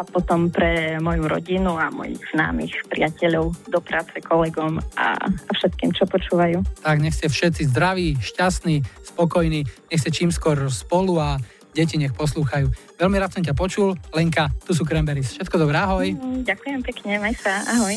a 0.00 0.02
potom 0.08 0.48
pre 0.48 0.96
moju 0.96 1.28
rodinu 1.28 1.76
a 1.76 1.92
mojich 1.92 2.24
známych 2.32 2.72
priateľov 2.88 3.52
do 3.68 3.80
práce, 3.84 4.16
kolegom 4.24 4.80
a, 4.96 5.12
a 5.20 5.50
všetkým, 5.52 5.92
čo 5.92 6.08
počúvajú. 6.08 6.64
Tak 6.80 7.04
nech 7.04 7.12
ste 7.12 7.28
všetci 7.28 7.68
zdraví, 7.68 8.16
šťastní, 8.16 8.80
spokojní, 9.12 9.68
nech 9.92 10.00
ste 10.00 10.08
čím 10.08 10.32
skôr 10.32 10.56
spolu 10.72 11.20
a 11.20 11.36
deti 11.76 12.00
nech 12.00 12.16
poslúchajú. 12.16 12.72
Veľmi 12.96 13.16
rád 13.20 13.36
som 13.36 13.44
ťa 13.44 13.52
počul. 13.52 13.94
Lenka, 14.16 14.48
tu 14.64 14.72
sú 14.72 14.88
Cranberries. 14.88 15.36
Všetko 15.36 15.60
dobré, 15.60 15.76
ahoj. 15.78 16.08
Mm, 16.16 16.48
ďakujem 16.48 16.80
pekne, 16.80 17.12
maj 17.20 17.36
sa, 17.36 17.60
ahoj. 17.68 17.96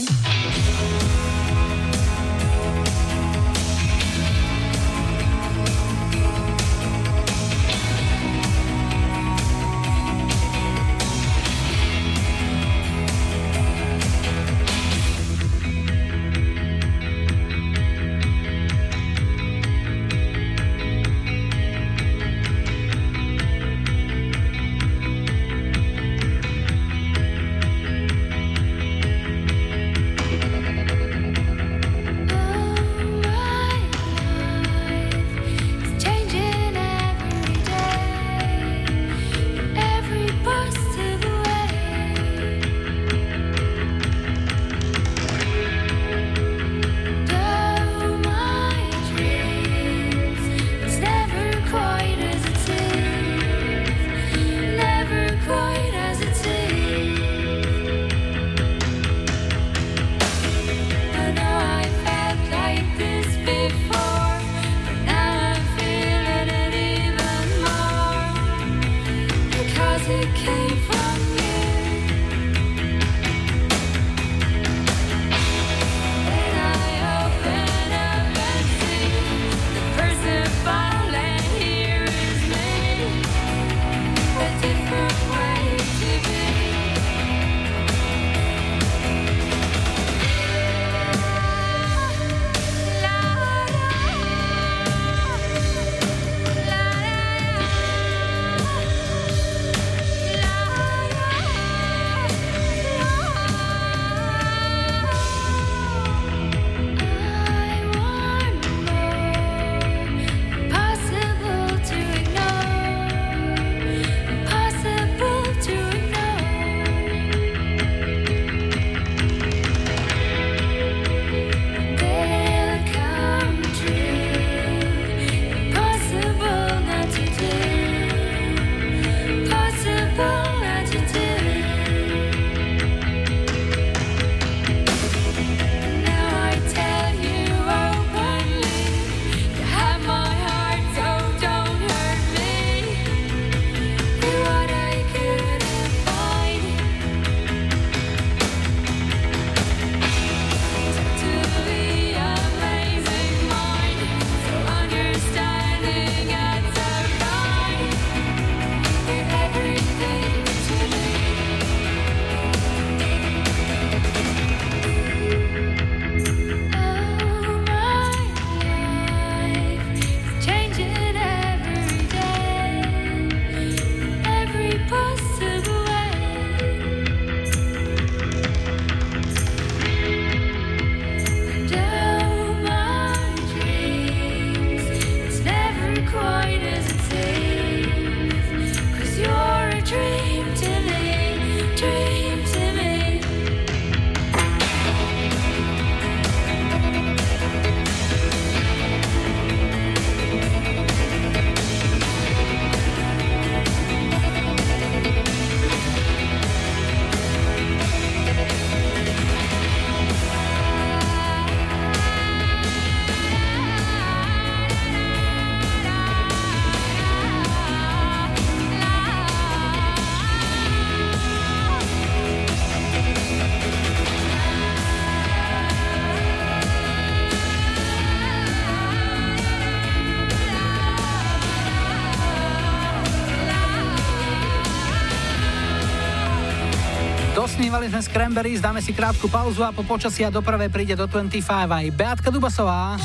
Vysmívali 237.74 238.06
sme 238.06 238.14
Cranberries, 238.14 238.62
dáme 238.62 238.86
si 238.86 238.94
krátku 238.94 239.26
pauzu 239.26 239.66
a 239.66 239.74
po 239.74 239.82
počasí 239.82 240.22
a 240.22 240.30
doprave 240.30 240.70
príde 240.70 240.94
do 240.94 241.10
25 241.10 241.42
aj 241.42 241.86
Beatka 241.98 242.30
Dubasová. 242.30 243.02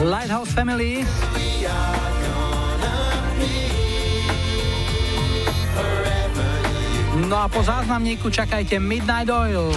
Lighthouse 0.00 0.48
Family. 0.56 1.04
No 7.28 7.36
a 7.44 7.52
po 7.52 7.60
záznamníku 7.60 8.32
čakajte 8.32 8.80
Midnight 8.80 9.28
Oil. 9.28 9.76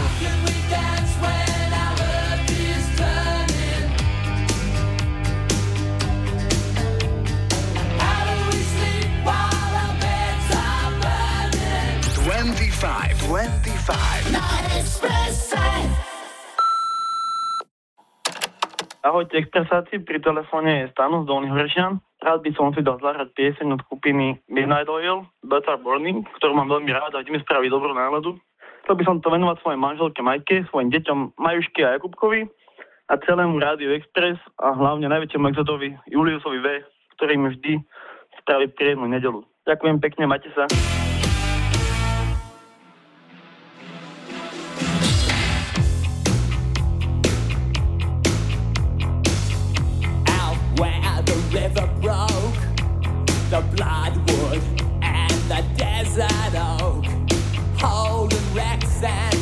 Ahojte 19.22 19.38
expresáci, 19.38 20.02
pri 20.02 20.18
telefóne 20.18 20.82
je 20.82 20.98
Stano 20.98 21.22
z 21.22 21.30
Dolných 21.30 21.54
Hršian. 21.54 22.02
Rád 22.26 22.42
by 22.42 22.58
som 22.58 22.74
si 22.74 22.82
dal 22.82 22.98
zahrať 22.98 23.30
pieseň 23.38 23.78
od 23.78 23.86
skupiny 23.86 24.42
Midnight 24.50 24.90
Oil, 24.90 25.30
Better 25.46 25.78
Burning, 25.78 26.26
ktorú 26.42 26.58
mám 26.58 26.66
veľmi 26.66 26.90
rád 26.90 27.14
a 27.14 27.22
mi 27.22 27.38
spraví 27.38 27.70
dobrú 27.70 27.94
náladu. 27.94 28.42
Chcel 28.82 28.98
by 28.98 29.04
som 29.06 29.22
to 29.22 29.30
venovať 29.30 29.62
svojej 29.62 29.78
manželke 29.78 30.26
Majke, 30.26 30.66
svojim 30.74 30.90
deťom 30.90 31.38
Majuške 31.38 31.86
a 31.86 32.02
Jakubkovi 32.02 32.50
a 33.14 33.14
celému 33.22 33.62
Rádiu 33.62 33.94
Express 33.94 34.42
a 34.58 34.74
hlavne 34.74 35.06
najväčšiemu 35.06 35.54
exotovi 35.54 35.94
Juliusovi 36.10 36.58
V, 36.58 36.68
ktorý 37.14 37.34
mi 37.38 37.54
vždy 37.54 37.78
spraví 38.42 38.74
príjemnú 38.74 39.06
nedelu. 39.06 39.46
Ďakujem 39.70 40.02
pekne, 40.02 40.26
majte 40.34 40.50
sa. 40.58 40.66
River 51.54 51.88
broke, 52.00 52.62
the 53.50 53.62
bloodwood 53.76 54.62
and 55.02 55.32
the 55.50 55.64
desert 55.76 56.54
oak, 56.56 57.06
holding 57.78 58.54
wrecks 58.54 59.04
and 59.04 59.41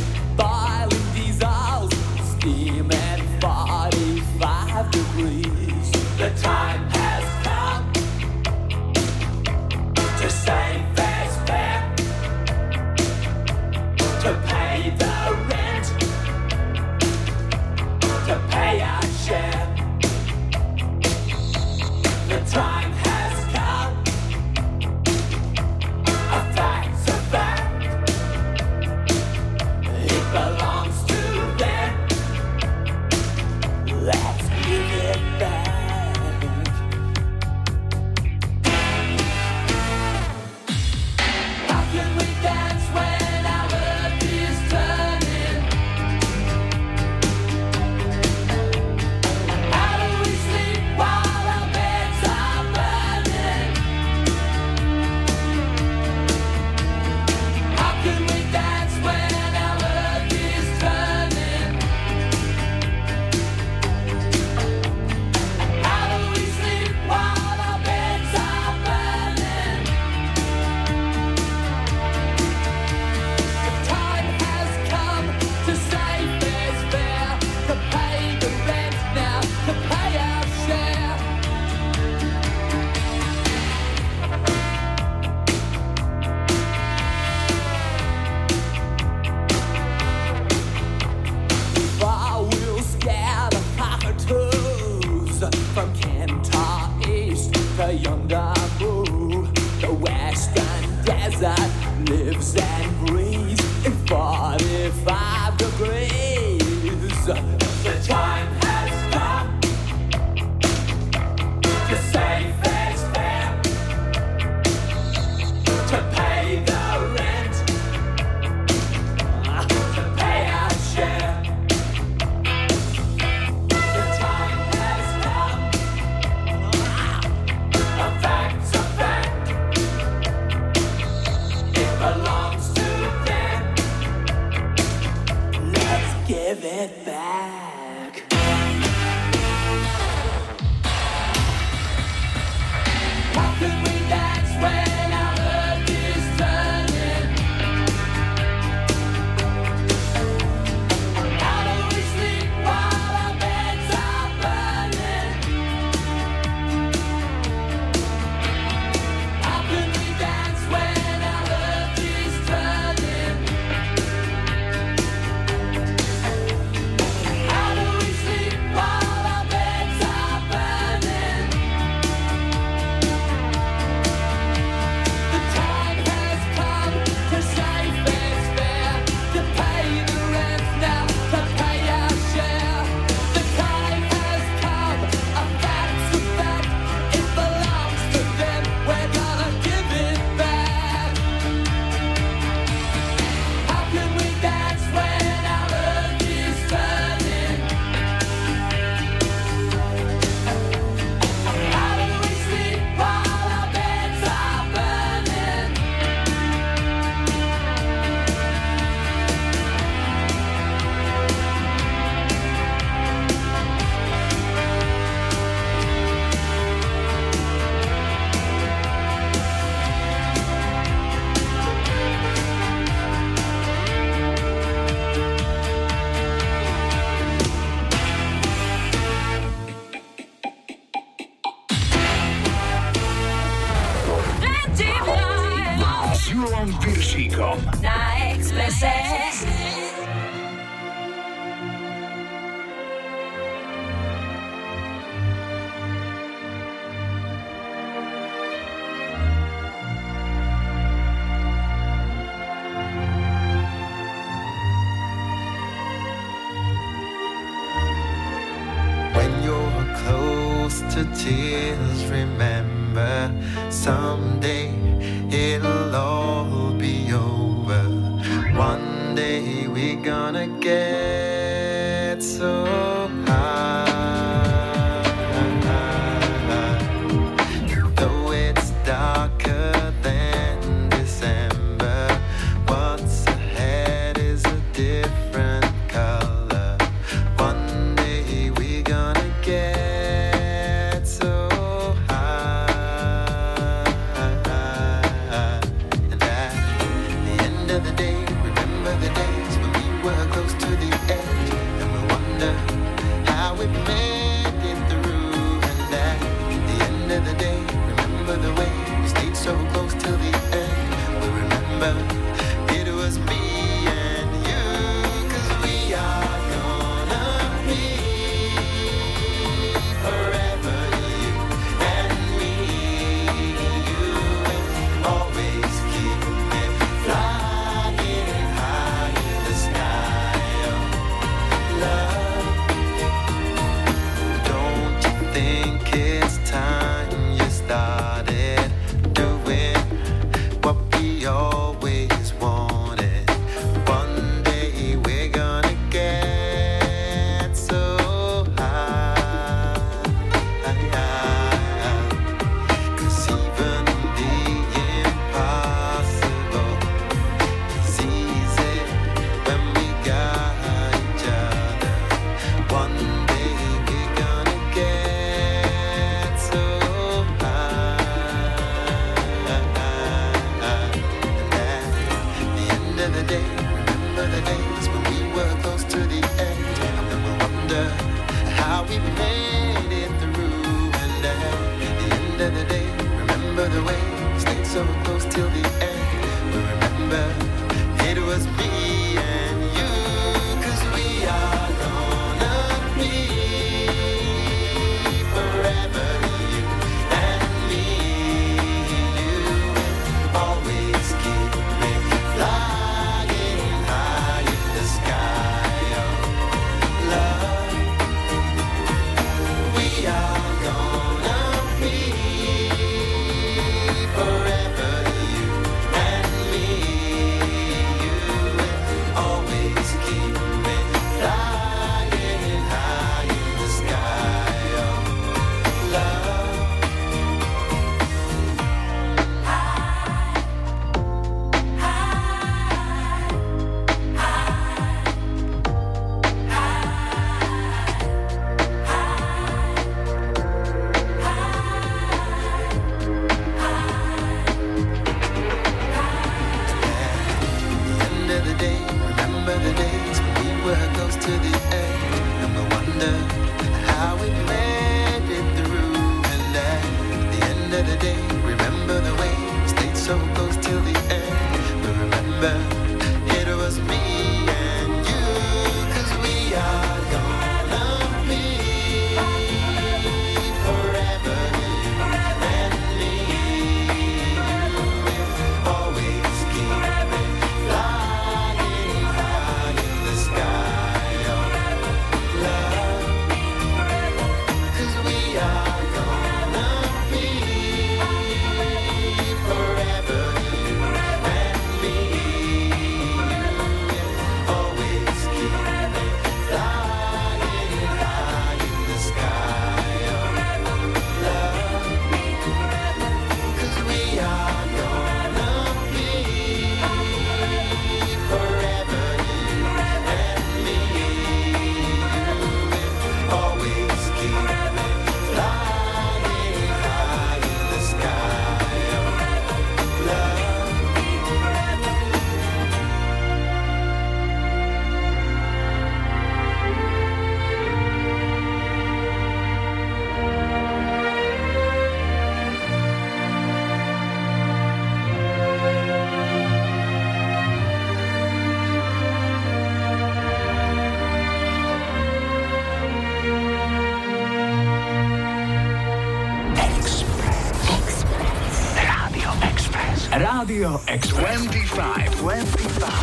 Radio 550.39 550.79
Express. 550.87 551.41
25. 551.47 552.21
25. 552.21 552.98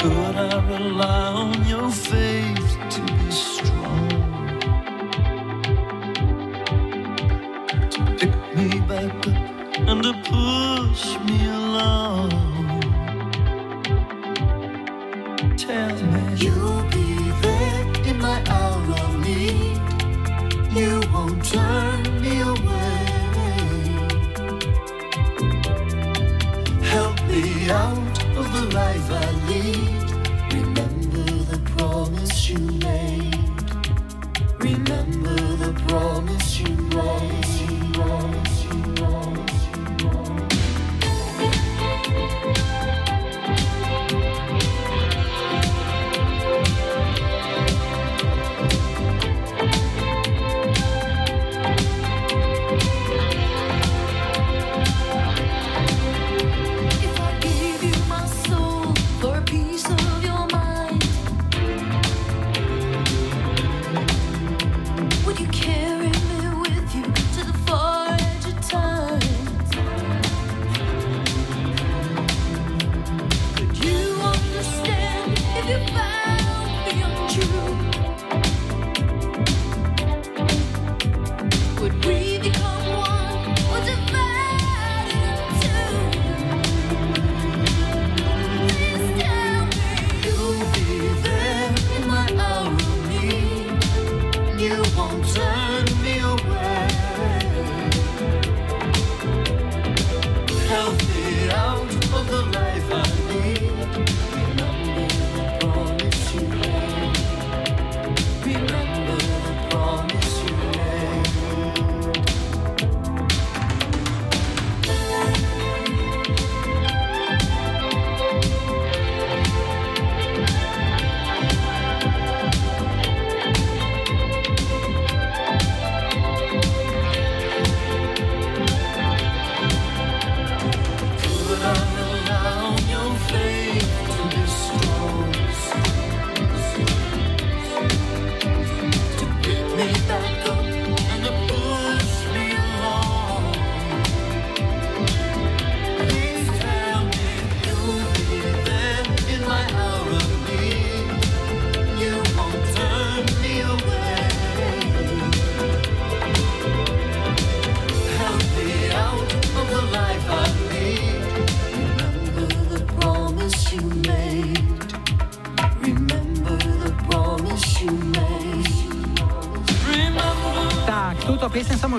Could 0.00 0.34
I 0.34 0.66
rely 0.66 1.19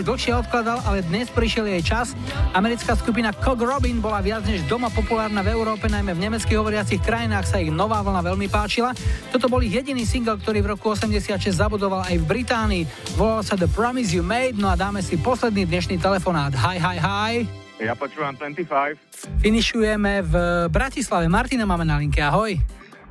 už 0.01 0.09
dlhšie 0.17 0.33
odkladal, 0.33 0.81
ale 0.81 1.05
dnes 1.05 1.29
prišiel 1.29 1.69
jej 1.77 1.85
čas. 1.85 2.17
Americká 2.57 2.97
skupina 2.97 3.29
Cog 3.29 3.61
Robin 3.61 4.01
bola 4.01 4.17
viac 4.17 4.41
než 4.49 4.65
doma 4.65 4.89
populárna 4.89 5.45
v 5.45 5.53
Európe, 5.53 5.85
najmä 5.85 6.17
v 6.17 6.25
nemecky 6.25 6.57
hovoriacich 6.57 7.05
krajinách 7.05 7.45
sa 7.45 7.61
ich 7.61 7.69
nová 7.69 8.01
vlna 8.01 8.25
veľmi 8.25 8.49
páčila. 8.49 8.97
Toto 9.29 9.45
bol 9.45 9.61
ich 9.61 9.77
jediný 9.77 10.01
single, 10.01 10.41
ktorý 10.41 10.65
v 10.65 10.73
roku 10.73 10.89
86 10.97 11.37
zabudoval 11.53 12.01
aj 12.09 12.17
v 12.17 12.25
Británii. 12.25 12.83
Volal 13.13 13.45
sa 13.45 13.53
The 13.53 13.69
Promise 13.69 14.17
You 14.17 14.25
Made, 14.25 14.57
no 14.57 14.73
a 14.73 14.75
dáme 14.75 15.05
si 15.05 15.21
posledný 15.21 15.69
dnešný 15.69 16.01
telefonát. 16.01 16.49
Hi, 16.57 16.81
hi, 16.81 16.97
hi. 16.97 17.33
Ja 17.77 17.93
počúvam 17.93 18.33
25. 18.33 18.97
Finišujeme 19.45 20.25
v 20.25 20.33
Bratislave. 20.73 21.29
Martina 21.29 21.69
máme 21.69 21.85
na 21.85 22.01
linke, 22.01 22.25
ahoj. 22.25 22.57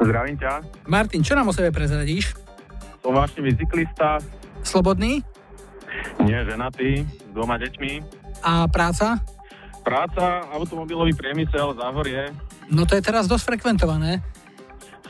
Zdravím 0.02 0.34
ťa. 0.42 0.66
Martin, 0.90 1.22
čo 1.22 1.38
nám 1.38 1.46
o 1.46 1.54
sebe 1.54 1.70
prezradíš? 1.70 2.34
Som 2.98 3.14
vášnivý 3.14 3.54
cyklista, 3.54 4.18
Slobodný? 4.60 5.24
Nie 6.20 6.36
ženatý, 6.36 7.04
s 7.04 7.30
dvoma 7.30 7.56
deťmi. 7.56 7.92
A 8.42 8.66
práca? 8.66 9.20
Práca, 9.80 10.44
automobilový 10.50 11.14
priemysel, 11.14 11.72
záhorie, 11.74 12.30
No 12.70 12.86
to 12.86 12.94
je 12.94 13.02
teraz 13.02 13.26
dosť 13.26 13.50
frekventované. 13.50 14.22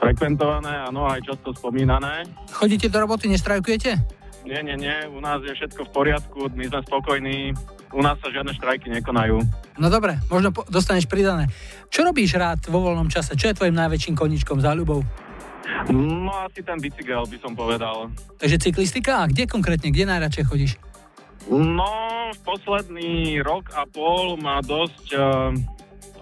frekventované, 0.00 0.80
áno, 0.80 1.04
aj 1.04 1.20
často 1.20 1.52
spomínané. 1.52 2.24
Chodíte 2.48 2.88
do 2.88 3.04
roboty, 3.04 3.28
nestrajkujete? 3.28 4.00
Nie, 4.48 4.64
nie, 4.64 4.72
nie, 4.72 4.96
u 5.12 5.20
nás 5.20 5.44
je 5.44 5.52
všetko 5.52 5.84
v 5.84 5.90
poriadku, 5.92 6.38
my 6.56 6.64
sme 6.64 6.80
spokojní, 6.80 7.52
u 7.92 8.00
nás 8.00 8.16
sa 8.16 8.32
žiadne 8.32 8.56
štrajky 8.56 8.88
nekonajú. 8.88 9.44
No 9.76 9.92
dobre, 9.92 10.16
možno 10.32 10.56
po- 10.56 10.64
dostaneš 10.64 11.04
pridané. 11.04 11.52
Čo 11.92 12.08
robíš 12.08 12.32
rád 12.32 12.64
vo 12.64 12.80
voľnom 12.80 13.12
čase? 13.12 13.36
Čo 13.36 13.52
je 13.52 13.58
tvojim 13.60 13.76
najväčším 13.76 14.16
koničkom, 14.16 14.64
záľubou? 14.64 15.04
No 15.92 16.32
asi 16.40 16.64
ten 16.64 16.80
bicykel 16.80 17.28
by 17.28 17.36
som 17.36 17.52
povedal. 17.52 18.08
Takže 18.40 18.56
cyklistika? 18.58 19.20
A 19.20 19.28
kde 19.28 19.44
konkrétne? 19.44 19.92
Kde 19.92 20.08
najradšej 20.08 20.44
chodíš? 20.48 20.72
No, 21.50 22.30
posledný 22.46 23.42
rok 23.42 23.74
a 23.74 23.82
pol 23.82 24.38
ma 24.38 24.62
dosť 24.62 25.06
uh, 25.18 25.50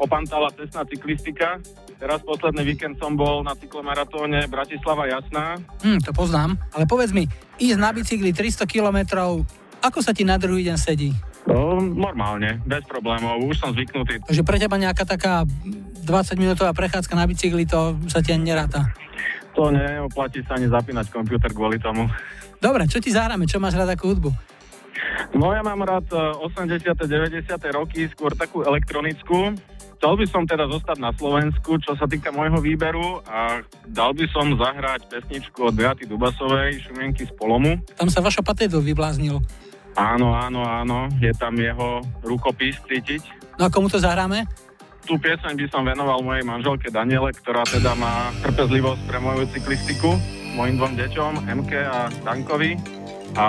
opantala 0.01 0.49
cestná 0.57 0.89
cyklistika. 0.89 1.61
Teraz 2.01 2.25
posledný 2.25 2.65
víkend 2.65 2.97
som 2.97 3.13
bol 3.13 3.45
na 3.45 3.53
cyklomaratóne 3.53 4.49
Bratislava 4.49 5.05
Jasná. 5.05 5.61
Hm, 5.85 6.01
to 6.01 6.17
poznám. 6.17 6.57
Ale 6.73 6.89
povedz 6.89 7.13
mi, 7.13 7.29
ísť 7.61 7.77
na 7.77 7.93
bicykli 7.93 8.33
300 8.33 8.65
kilometrov, 8.65 9.45
ako 9.85 9.99
sa 10.01 10.17
ti 10.17 10.25
na 10.25 10.41
druhý 10.41 10.65
deň 10.65 10.77
sedí? 10.81 11.13
No, 11.45 11.77
normálne, 11.77 12.65
bez 12.65 12.89
problémov, 12.89 13.45
už 13.45 13.61
som 13.61 13.71
zvyknutý. 13.77 14.25
Takže 14.25 14.45
pre 14.49 14.57
teba 14.57 14.81
nejaká 14.81 15.05
taká 15.05 15.45
20-minútová 16.09 16.73
prechádzka 16.73 17.13
na 17.13 17.29
bicykli, 17.29 17.69
to 17.69 18.01
sa 18.09 18.25
ti 18.25 18.33
ani 18.33 18.49
neráta. 18.49 18.89
To 19.53 19.69
neoplatí 19.69 20.41
sa 20.49 20.57
ani 20.57 20.73
zapínať 20.73 21.13
počítač 21.13 21.53
kvôli 21.53 21.77
tomu. 21.83 22.09
Dobre, 22.63 22.87
čo 22.89 23.03
ti 23.03 23.13
zahráme? 23.13 23.45
Čo 23.45 23.59
máš 23.59 23.77
rád 23.77 23.93
ako 23.93 24.05
hudbu? 24.17 24.31
No 25.37 25.53
ja 25.53 25.63
mám 25.63 25.83
rád 25.85 26.07
eh, 26.11 26.47
80. 26.47 26.95
90. 26.95 27.49
roky, 27.75 28.09
skôr 28.11 28.33
takú 28.35 28.65
elektronickú. 28.65 29.55
Chcel 29.99 30.15
by 30.15 30.27
som 30.31 30.47
teda 30.47 30.71
zostať 30.71 31.03
na 31.03 31.11
Slovensku, 31.11 31.75
čo 31.83 31.99
sa 31.99 32.07
týka 32.07 32.31
môjho 32.31 32.63
výberu 32.63 33.19
a 33.27 33.67
dal 33.83 34.15
by 34.15 34.31
som 34.31 34.55
zahrať 34.55 35.11
pesničku 35.11 35.59
od 35.59 35.75
Beaty 35.75 36.07
Dubasovej, 36.07 36.87
Šumienky 36.87 37.27
z 37.27 37.35
Polomu. 37.35 37.83
Tam 37.99 38.07
sa 38.07 38.23
vaša 38.23 38.47
patédo 38.47 38.79
vybláznil. 38.79 39.43
Áno, 39.99 40.39
áno, 40.39 40.63
áno, 40.63 41.11
je 41.19 41.35
tam 41.35 41.59
jeho 41.59 41.99
rukopis 42.23 42.79
cítiť. 42.87 43.27
No 43.59 43.67
a 43.67 43.71
komu 43.75 43.91
to 43.91 43.99
zahráme? 43.99 44.47
Tú 45.03 45.19
pieseň 45.19 45.59
by 45.59 45.67
som 45.67 45.83
venoval 45.83 46.23
mojej 46.23 46.47
manželke 46.47 46.95
Daniele, 46.95 47.35
ktorá 47.35 47.67
teda 47.67 47.99
má 47.99 48.31
trpezlivosť 48.47 49.03
pre 49.11 49.19
moju 49.19 49.51
cyklistiku, 49.51 50.15
mojim 50.55 50.79
dvom 50.79 50.95
deťom, 50.95 51.33
Emke 51.51 51.83
a 51.83 52.07
Dankovi 52.23 52.98
a 53.37 53.47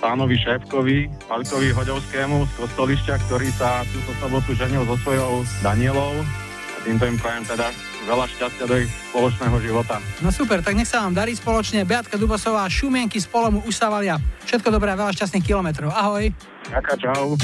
pánovi 0.00 0.34
Šépkovi, 0.40 1.06
Palkovi 1.30 1.70
Hoďovskému 1.70 2.46
z 2.48 2.52
Kostolišťa, 2.58 3.14
ktorý 3.28 3.48
sa 3.54 3.86
túto 3.90 4.10
sobotu 4.18 4.56
ženil 4.58 4.82
so 4.88 4.96
svojou 5.02 5.46
Danielou. 5.62 6.14
A 6.74 6.78
týmto 6.82 7.06
im 7.06 7.18
prajem 7.20 7.44
teda 7.46 7.70
veľa 8.04 8.26
šťastia 8.36 8.64
do 8.68 8.76
ich 8.80 8.90
spoločného 9.10 9.56
života. 9.64 9.96
No 10.20 10.28
super, 10.28 10.60
tak 10.60 10.76
nech 10.76 10.88
sa 10.88 11.04
vám 11.04 11.16
darí 11.16 11.32
spoločne. 11.32 11.88
Beatka 11.88 12.20
Dubosová, 12.20 12.68
šumienky 12.68 13.16
z 13.20 13.28
polomu 13.28 13.64
už. 13.64 13.80
Všetko 14.44 14.68
dobré 14.68 14.92
a 14.92 15.00
veľa 15.00 15.12
šťastných 15.16 15.44
kilometrov. 15.44 15.88
Ahoj. 15.92 16.28
Ďaká, 16.68 16.94
čau. 17.00 17.36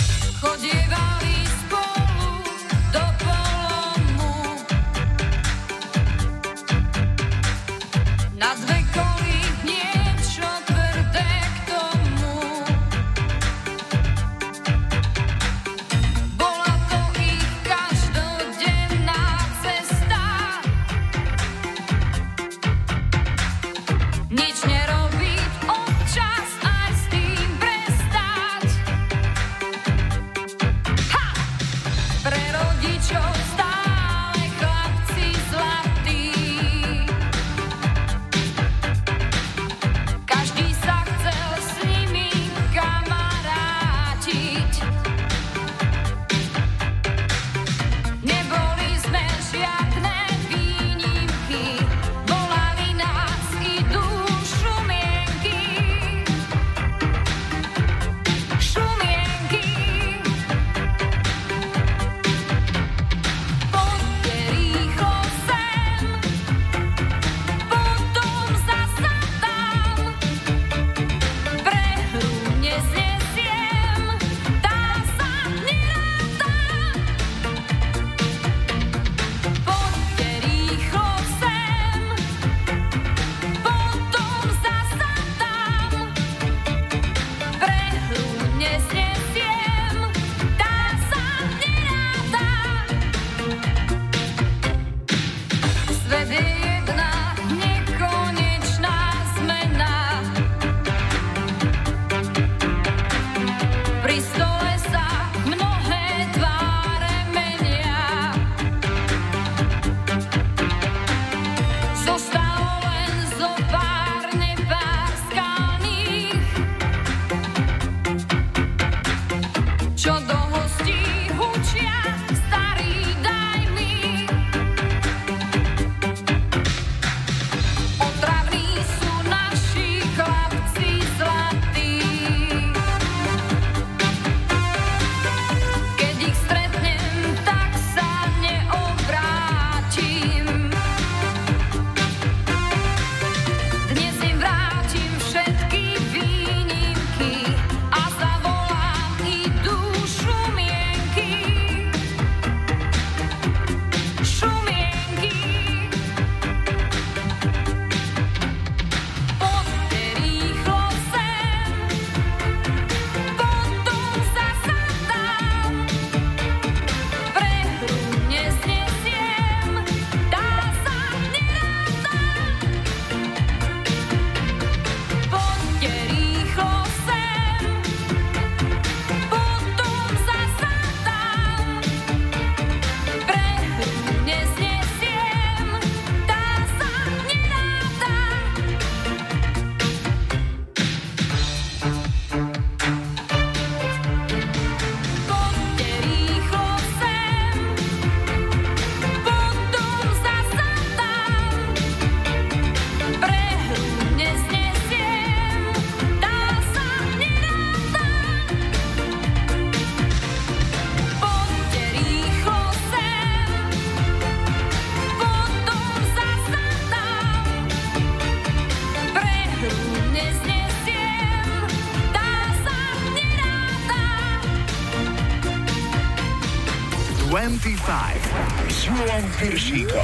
Persico. 229.40 229.98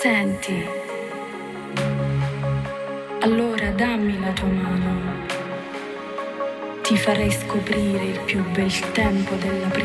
Senti. 0.00 0.66
Allora 3.20 3.70
dammi 3.72 4.18
la 4.18 4.32
tua 4.32 4.48
mano. 4.48 5.26
Ti 6.80 6.96
farei 6.96 7.30
scoprire 7.30 8.04
il 8.04 8.20
più 8.20 8.42
bel 8.52 8.72
tempo 8.92 9.34
della 9.34 9.66
prima. 9.66 9.79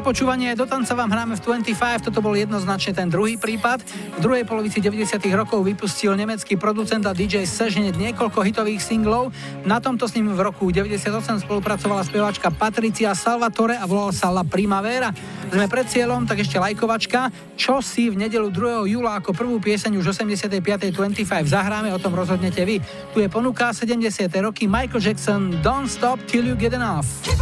Na 0.00 0.08
počúvanie 0.08 0.56
do 0.56 0.64
tanca 0.64 0.96
vám 0.96 1.12
hráme 1.12 1.36
v 1.36 1.60
25, 1.60 2.08
toto 2.08 2.24
bol 2.24 2.32
jednoznačne 2.32 2.96
ten 2.96 3.12
druhý 3.12 3.36
prípad. 3.36 3.84
V 4.16 4.20
druhej 4.24 4.48
polovici 4.48 4.80
90. 4.80 5.20
rokov 5.36 5.60
vypustil 5.60 6.16
nemecký 6.16 6.56
producent 6.56 7.04
a 7.04 7.12
DJ 7.12 7.44
Sežne 7.44 7.92
niekoľko 7.92 8.40
hitových 8.40 8.80
singlov. 8.80 9.28
Na 9.68 9.76
tomto 9.76 10.08
s 10.08 10.16
ním 10.16 10.32
v 10.32 10.40
roku 10.40 10.72
98 10.72 11.44
spolupracovala 11.44 12.08
speváčka 12.08 12.48
Patricia 12.48 13.12
Salvatore 13.12 13.76
a 13.76 13.84
volal 13.84 14.16
sa 14.16 14.32
La 14.32 14.40
Primavera. 14.40 15.12
Sme 15.52 15.68
pred 15.68 15.84
cieľom, 15.84 16.24
tak 16.24 16.48
ešte 16.48 16.56
lajkovačka. 16.56 17.28
Čo 17.60 17.84
si 17.84 18.08
v 18.08 18.24
nedelu 18.24 18.48
2. 18.48 18.88
júla 18.88 19.20
ako 19.20 19.36
prvú 19.36 19.60
pieseň 19.60 20.00
už 20.00 20.16
85. 20.16 20.96
25 20.96 21.28
zahráme, 21.44 21.92
o 21.92 22.00
tom 22.00 22.16
rozhodnete 22.16 22.64
vy. 22.64 22.80
Tu 23.12 23.20
je 23.20 23.28
ponuka 23.28 23.68
70. 23.76 24.00
roky 24.40 24.64
Michael 24.64 25.04
Jackson 25.04 25.60
Don't 25.60 25.92
Stop 25.92 26.24
Till 26.24 26.48
You 26.48 26.56
Get 26.56 26.72
Enough. 26.72 27.39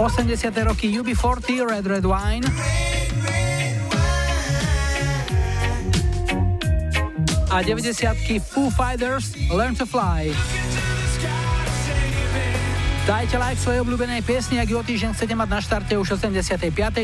80. 0.00 0.62
roky 0.64 0.96
UB40 0.96 1.68
Red 1.68 1.86
Red 1.86 2.06
Wine. 2.06 2.44
A 7.52 7.62
90. 7.62 8.38
Foo 8.38 8.70
Fighters 8.70 9.36
Learn 9.50 9.74
to 9.74 9.84
Fly. 9.84 10.59
Dajte 13.08 13.40
like 13.40 13.56
svojej 13.56 13.80
obľúbenej 13.80 14.20
piesni, 14.20 14.60
ak 14.60 14.68
ju 14.68 14.76
o 14.76 14.84
týždeň 14.84 15.16
chcete 15.16 15.32
mať 15.32 15.48
na 15.48 15.60
štarte 15.64 15.96
už 15.96 16.20
85.25. 16.20 17.00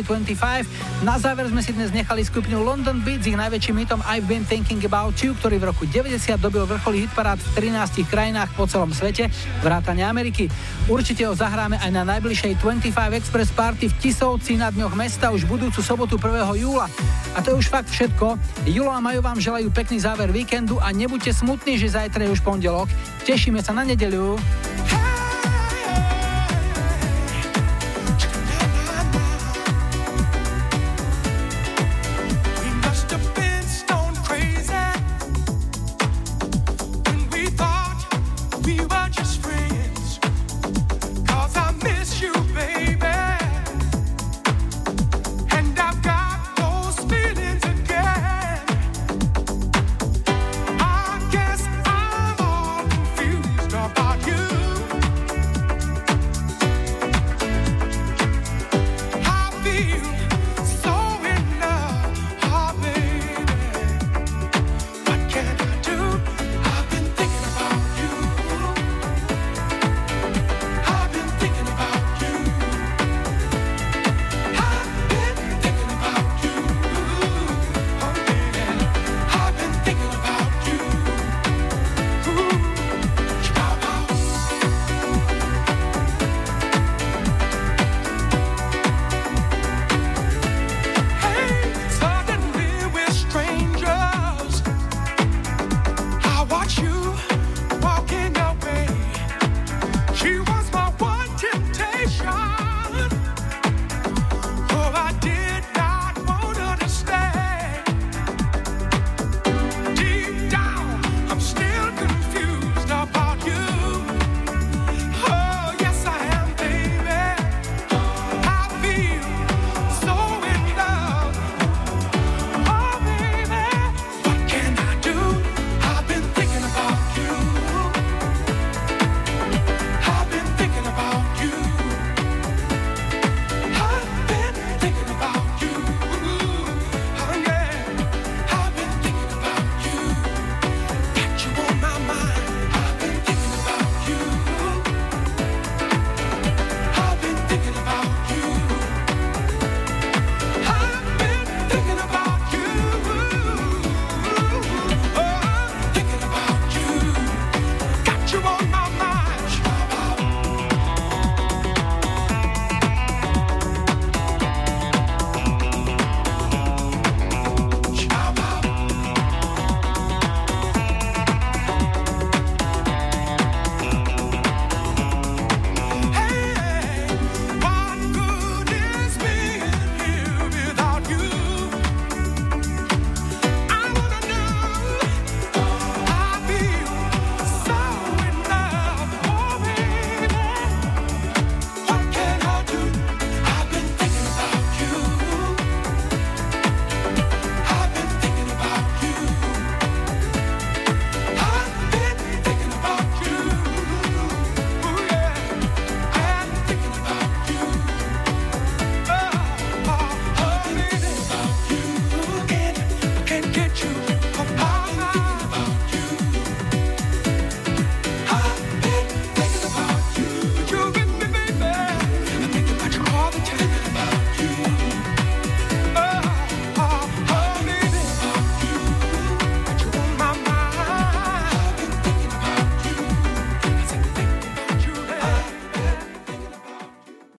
Na 1.01 1.16
záver 1.16 1.48
sme 1.48 1.64
si 1.64 1.73
dnes 1.73 1.89
nechali 1.89 2.20
skupinu 2.20 2.60
London 2.60 3.01
Beat 3.01 3.24
s 3.24 3.32
ich 3.32 3.39
najväčším 3.40 3.81
hitom 3.81 4.05
I've 4.05 4.28
Been 4.28 4.44
Thinking 4.44 4.85
About 4.85 5.16
You, 5.24 5.32
ktorý 5.40 5.56
v 5.56 5.73
roku 5.73 5.89
90 5.89 6.36
dobil 6.36 6.68
vrcholý 6.68 7.09
hitparát 7.09 7.40
v 7.40 7.73
13 7.73 8.12
krajinách 8.12 8.52
po 8.52 8.68
celom 8.68 8.93
svete, 8.93 9.32
vrátane 9.64 10.05
Ameriky. 10.05 10.52
Určite 10.85 11.24
ho 11.24 11.32
zahráme 11.32 11.81
aj 11.81 11.89
na 11.89 12.05
najbližšej 12.05 12.60
25 12.60 12.93
Express 13.16 13.48
Party 13.56 13.89
v 13.89 13.97
Tisovci 13.97 14.60
na 14.60 14.68
dňoch 14.68 14.93
mesta 14.93 15.32
už 15.32 15.48
budúcu 15.48 15.81
sobotu 15.81 16.20
1. 16.20 16.60
júla. 16.60 16.93
A 17.32 17.40
to 17.40 17.56
je 17.56 17.64
už 17.64 17.73
fakt 17.73 17.89
všetko. 17.89 18.36
Julo 18.68 18.93
a 18.93 19.01
Majo 19.01 19.24
vám 19.24 19.40
želajú 19.40 19.73
pekný 19.73 20.05
záver 20.05 20.28
víkendu 20.28 20.77
a 20.77 20.93
nebuďte 20.93 21.32
smutní, 21.40 21.81
že 21.81 21.97
zajtra 21.97 22.28
je 22.28 22.36
už 22.36 22.44
pondelok. 22.44 22.93
Tešíme 23.24 23.64
sa 23.64 23.73
na 23.73 23.81
nedeľu. 23.89 24.36